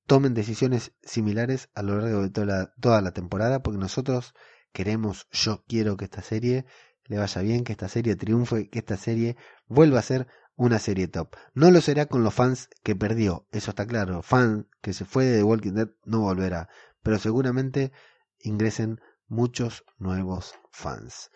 [0.07, 4.33] tomen decisiones similares a lo largo de toda la, temporada, porque nosotros
[4.71, 6.65] queremos, yo quiero que esta serie
[7.05, 9.37] le vaya bien, que esta serie triunfe, que esta serie
[9.67, 11.35] vuelva a ser una serie top.
[11.53, 14.21] No lo será con los fans que perdió, eso está claro.
[14.23, 16.69] Fan que se fue de The Walking Dead no volverá,
[17.03, 17.91] pero seguramente
[18.39, 21.31] ingresen muchos nuevos fans.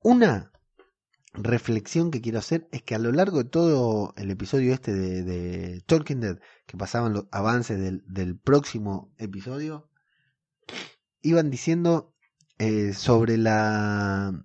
[0.00, 0.50] Una
[1.34, 5.82] reflexión que quiero hacer es que a lo largo de todo el episodio este de,
[5.86, 9.90] Talking Dead, que pasaban los avances del, próximo episodio,
[11.20, 12.14] iban diciendo
[12.58, 14.44] eh, sobre la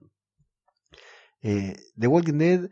[1.42, 2.70] eh, The Walking Dead,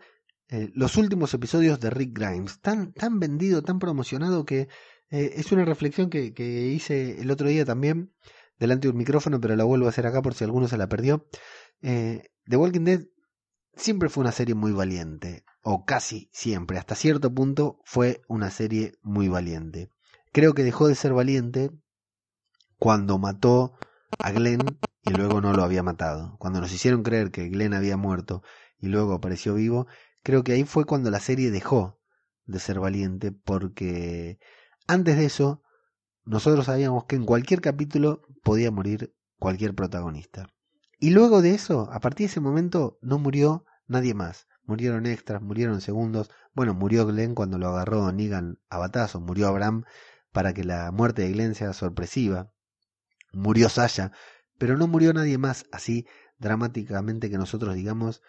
[0.50, 4.68] eh, los últimos episodios de Rick Grimes, tan, tan vendido, tan promocionado que
[5.10, 8.12] es una reflexión que, que hice el otro día también
[8.60, 10.90] delante de un micrófono, pero la vuelvo a hacer acá por si alguno se la
[10.90, 11.28] perdió.
[11.82, 13.02] Eh, The Walking Dead
[13.78, 18.94] siempre fue una serie muy valiente, o casi siempre, hasta cierto punto fue una serie
[19.02, 19.92] muy valiente.
[20.32, 21.72] Creo que dejó de ser valiente
[22.78, 23.74] cuando mató
[24.20, 26.36] a Glenn y luego no lo había matado.
[26.40, 28.44] Cuando nos hicieron creer que Glenn había muerto
[28.80, 29.88] y luego apareció vivo,
[30.24, 32.00] creo que ahí fue cuando la serie dejó
[32.46, 34.40] de ser valiente porque
[34.88, 35.64] antes de eso
[36.26, 40.48] nosotros sabíamos que en cualquier capítulo podía morir cualquier protagonista.
[41.00, 44.48] Y luego de eso, a partir de ese momento, no murió nadie más.
[44.64, 46.30] Murieron extras, murieron segundos.
[46.54, 49.22] Bueno, murió Glenn cuando lo agarró Negan a batazo.
[49.22, 49.84] Murió Abraham
[50.32, 52.52] para que la muerte de Glenn sea sorpresiva.
[53.32, 54.12] Murió Sasha.
[54.58, 56.08] Pero no murió nadie más así
[56.40, 58.22] dramáticamente que nosotros digamos.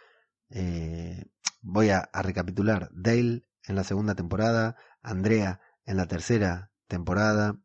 [0.50, 1.24] Eh,
[1.62, 2.90] voy a recapitular.
[2.92, 4.76] Dale en la segunda temporada.
[5.02, 7.58] Andrea en la tercera temporada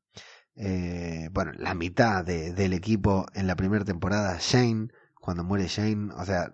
[0.56, 4.90] eh, bueno, la mitad de, del equipo en la primera temporada, Shane,
[5.20, 6.52] cuando muere Shane, o sea,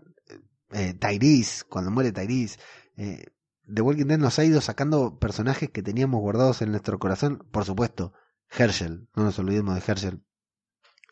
[0.72, 2.60] eh, Tyrese, cuando muere Tyrese,
[2.98, 3.26] eh,
[3.74, 7.66] The Walking Dead nos ha ido sacando personajes que teníamos guardados en nuestro corazón, por
[7.66, 8.14] supuesto,
[8.50, 10.24] Herschel, no nos olvidemos de Herschel,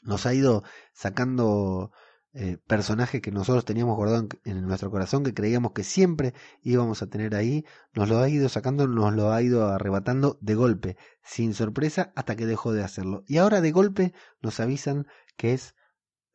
[0.04, 0.64] nos ha ido
[0.94, 1.92] sacando
[2.34, 7.08] eh, personaje que nosotros teníamos guardado en, nuestro corazón, que creíamos que siempre íbamos a
[7.08, 11.54] tener ahí, nos lo ha ido sacando, nos lo ha ido arrebatando de golpe, sin
[11.54, 13.24] sorpresa, hasta que dejó de hacerlo.
[13.28, 15.76] Y ahora de golpe nos avisan que es,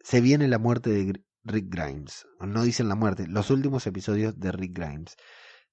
[0.00, 2.26] se viene la muerte de Rick Grimes.
[2.40, 5.16] No dicen la muerte, los últimos episodios de Rick Grimes.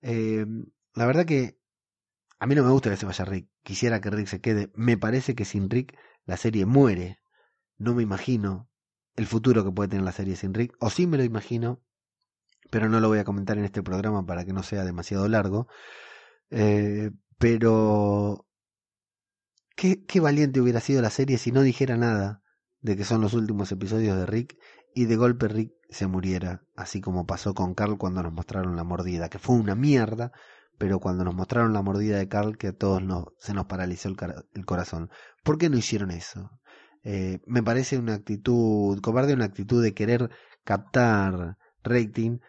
[0.02, 0.46] Eh,
[0.94, 1.58] la verdad que
[2.40, 3.50] a mí no me gusta que se vaya Rick.
[3.64, 4.72] Quisiera que Rick se quede.
[4.74, 7.20] Me parece que sin Rick la serie muere.
[7.78, 8.70] No me imagino
[9.20, 11.82] el futuro que puede tener la serie sin Rick, o sí me lo imagino,
[12.72, 15.68] pero no lo voy a comentar en este programa para que no sea demasiado largo.
[16.52, 18.48] Eh, pero
[19.76, 22.44] qué, qué valiente hubiera sido la serie si no dijera nada
[22.80, 24.58] de que son los últimos episodios de Rick
[24.96, 28.86] y de golpe Rick se muriera, así como pasó con Carl cuando nos mostraron la
[28.86, 30.32] mordida, que fue una mierda,
[30.78, 34.08] pero cuando nos mostraron la mordida de Carl que a todos nos, se nos paralizó
[34.08, 34.16] el,
[34.54, 35.10] el corazón.
[35.44, 36.52] ¿Por qué no hicieron eso?
[37.04, 40.30] Eh, me parece una actitud cobarde, una actitud de querer
[40.64, 42.40] captar rating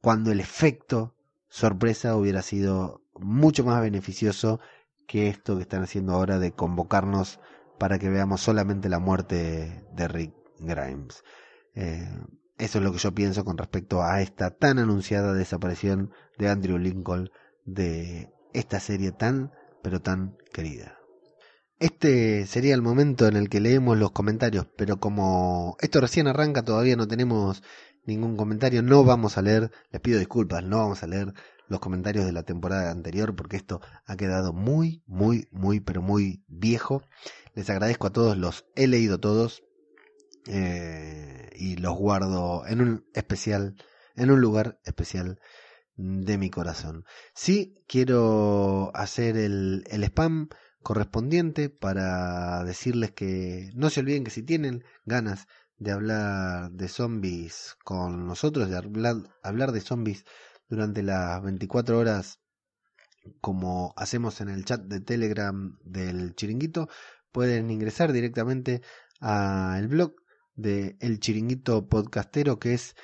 [0.00, 1.14] cuando el efecto
[1.48, 4.60] sorpresa hubiera sido mucho más beneficioso
[5.06, 7.40] que esto que están haciendo ahora de convocarnos
[7.78, 11.22] para que veamos solamente la muerte de Rick Grimes.
[11.74, 12.08] Eh,
[12.58, 16.78] eso es lo que yo pienso con respecto a esta tan anunciada desaparición de Andrew
[16.78, 17.30] Lincoln
[17.64, 19.52] de esta serie tan,
[19.82, 20.98] pero tan querida.
[21.78, 26.64] Este sería el momento en el que leemos los comentarios, pero como esto recién arranca,
[26.64, 27.62] todavía no tenemos
[28.06, 31.32] ningún comentario, no vamos a leer, les pido disculpas, no vamos a leer
[31.68, 36.44] los comentarios de la temporada anterior porque esto ha quedado muy, muy, muy, pero muy
[36.46, 37.02] viejo.
[37.54, 39.62] Les agradezco a todos, los he leído todos
[40.46, 43.76] eh, y los guardo en un especial,
[44.16, 45.40] en un lugar especial
[45.96, 47.04] de mi corazón.
[47.34, 50.48] Sí, quiero hacer el, el spam
[50.84, 55.48] correspondiente para decirles que no se olviden que si tienen ganas
[55.78, 60.24] de hablar de zombies con nosotros, de hablar, de zombies
[60.68, 62.38] durante las 24 horas
[63.40, 66.88] como hacemos en el chat de Telegram del Chiringuito,
[67.32, 68.82] pueden ingresar directamente
[69.18, 70.14] al blog
[70.54, 72.94] de El Chiringuito Podcastero que es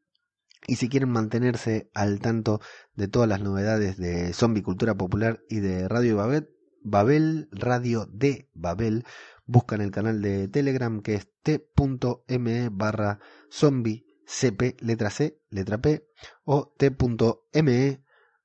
[0.67, 2.61] y si quieren mantenerse al tanto
[2.95, 6.51] de todas las novedades de Zombie Cultura Popular y de Radio Babel,
[6.83, 9.05] Babel Radio de Babel,
[9.47, 13.19] buscan el canal de Telegram que es t.me barra
[13.51, 16.09] zombie cp letra c letra p
[16.45, 18.03] o t.me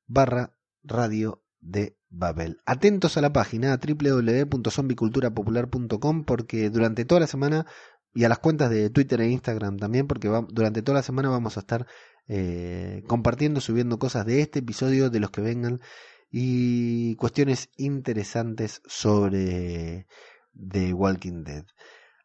[0.07, 2.57] barra radio de Babel.
[2.65, 7.65] Atentos a la página www.zombiculturapopular.com porque durante toda la semana
[8.13, 11.57] y a las cuentas de Twitter e Instagram también, porque durante toda la semana vamos
[11.57, 11.85] a estar
[12.30, 15.81] eh, compartiendo, subiendo cosas de este episodio, de los que vengan,
[16.31, 20.07] y cuestiones interesantes sobre
[20.53, 21.65] The Walking Dead.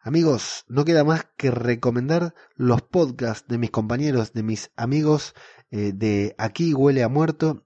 [0.02, 5.34] Amigos, no queda más que recomendar los podcasts de mis compañeros, de mis amigos
[5.70, 7.64] eh, de Aquí huele a muerto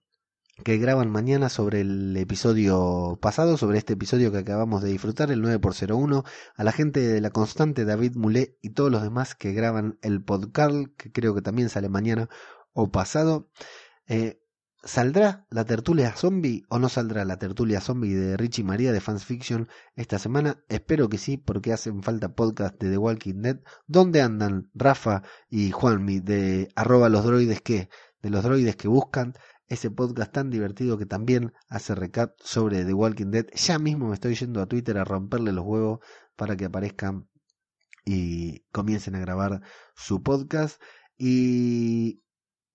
[0.64, 5.42] que graban mañana sobre el episodio pasado, sobre este episodio que acabamos de disfrutar, el
[5.42, 6.24] 9x01,
[6.56, 10.22] a la gente de La Constante, David Mulé y todos los demás que graban el
[10.22, 12.28] podcast, que creo que también sale mañana
[12.72, 13.48] o pasado.
[14.06, 14.40] Eh,
[14.84, 19.24] ¿Saldrá la tertulia zombie o no saldrá la tertulia zombie de Richie María de Fans
[19.24, 20.62] Fiction esta semana?
[20.68, 23.60] Espero que sí, porque hacen falta podcast de The Walking Dead.
[23.88, 27.88] ¿Dónde andan Rafa y Juanmi de arroba los droides que?
[28.22, 29.34] De los droides que buscan
[29.68, 33.46] ese podcast tan divertido que también hace recap sobre The Walking Dead.
[33.54, 36.00] Ya mismo me estoy yendo a Twitter a romperle los huevos
[36.36, 37.28] para que aparezcan
[38.04, 39.62] y comiencen a grabar
[39.94, 40.80] su podcast.
[41.16, 42.22] Y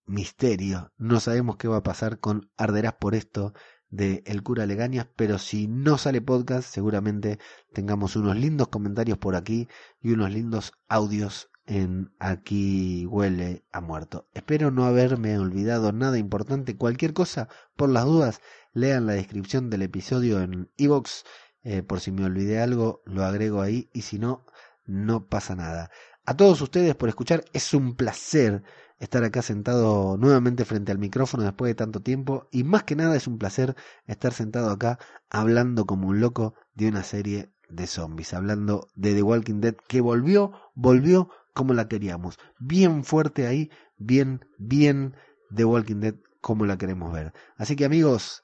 [0.05, 3.53] misterio, no sabemos qué va a pasar con Arderás por esto
[3.89, 7.39] de El cura Legañas, pero si no sale podcast, seguramente
[7.73, 9.67] tengamos unos lindos comentarios por aquí
[10.01, 14.27] y unos lindos audios en Aquí huele a muerto.
[14.33, 16.77] Espero no haberme olvidado nada importante.
[16.77, 18.41] Cualquier cosa, por las dudas,
[18.73, 21.23] lean la descripción del episodio en iVoox.
[21.63, 24.45] Eh, por si me olvidé algo, lo agrego ahí y si no,
[24.85, 25.89] no pasa nada.
[26.25, 28.63] A todos ustedes por escuchar, es un placer
[28.99, 33.15] estar acá sentado nuevamente frente al micrófono después de tanto tiempo y más que nada
[33.15, 33.75] es un placer
[34.07, 34.99] estar sentado acá
[35.29, 39.99] hablando como un loco de una serie de zombies, hablando de The Walking Dead que
[39.99, 42.37] volvió, volvió como la queríamos.
[42.59, 45.15] Bien fuerte ahí, bien, bien
[45.53, 47.33] The Walking Dead como la queremos ver.
[47.55, 48.43] Así que amigos,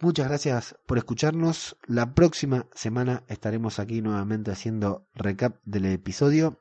[0.00, 1.76] muchas gracias por escucharnos.
[1.86, 6.60] La próxima semana estaremos aquí nuevamente haciendo recap del episodio.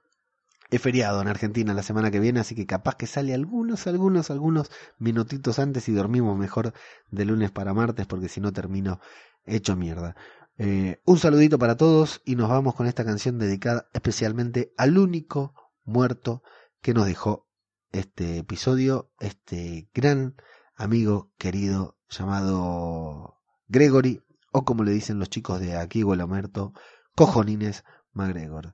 [0.69, 4.31] Es feriado en Argentina la semana que viene, así que capaz que sale algunos, algunos,
[4.31, 6.73] algunos minutitos antes y dormimos mejor
[7.11, 8.99] de lunes para martes, porque si no termino
[9.45, 10.15] hecho mierda.
[10.57, 15.53] Eh, un saludito para todos y nos vamos con esta canción dedicada especialmente al único
[15.85, 16.43] muerto
[16.81, 17.47] que nos dejó
[17.91, 20.35] este episodio, este gran
[20.75, 24.21] amigo querido llamado Gregory,
[24.51, 26.73] o como le dicen los chicos de aquí huele muerto,
[27.15, 28.73] Cojonines MacGregor.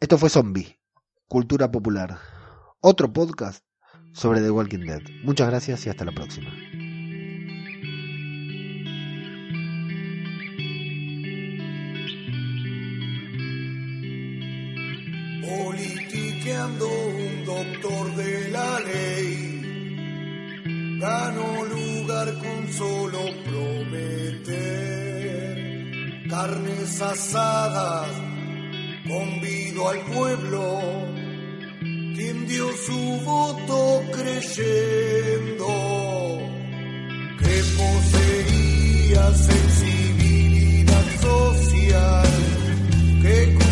[0.00, 0.80] Esto fue Zombie,
[1.28, 2.18] Cultura Popular,
[2.80, 3.64] otro podcast
[4.12, 5.02] sobre The Walking Dead.
[5.22, 6.50] Muchas gracias y hasta la próxima.
[16.46, 19.60] Un doctor de la ley.
[21.00, 24.44] Ganó lugar con solo prometer
[26.28, 28.10] carnes asadas,
[29.08, 30.82] convido al pueblo,
[31.80, 35.66] quien dio su voto creyendo
[37.38, 42.28] que poseía sensibilidad social,
[43.22, 43.63] que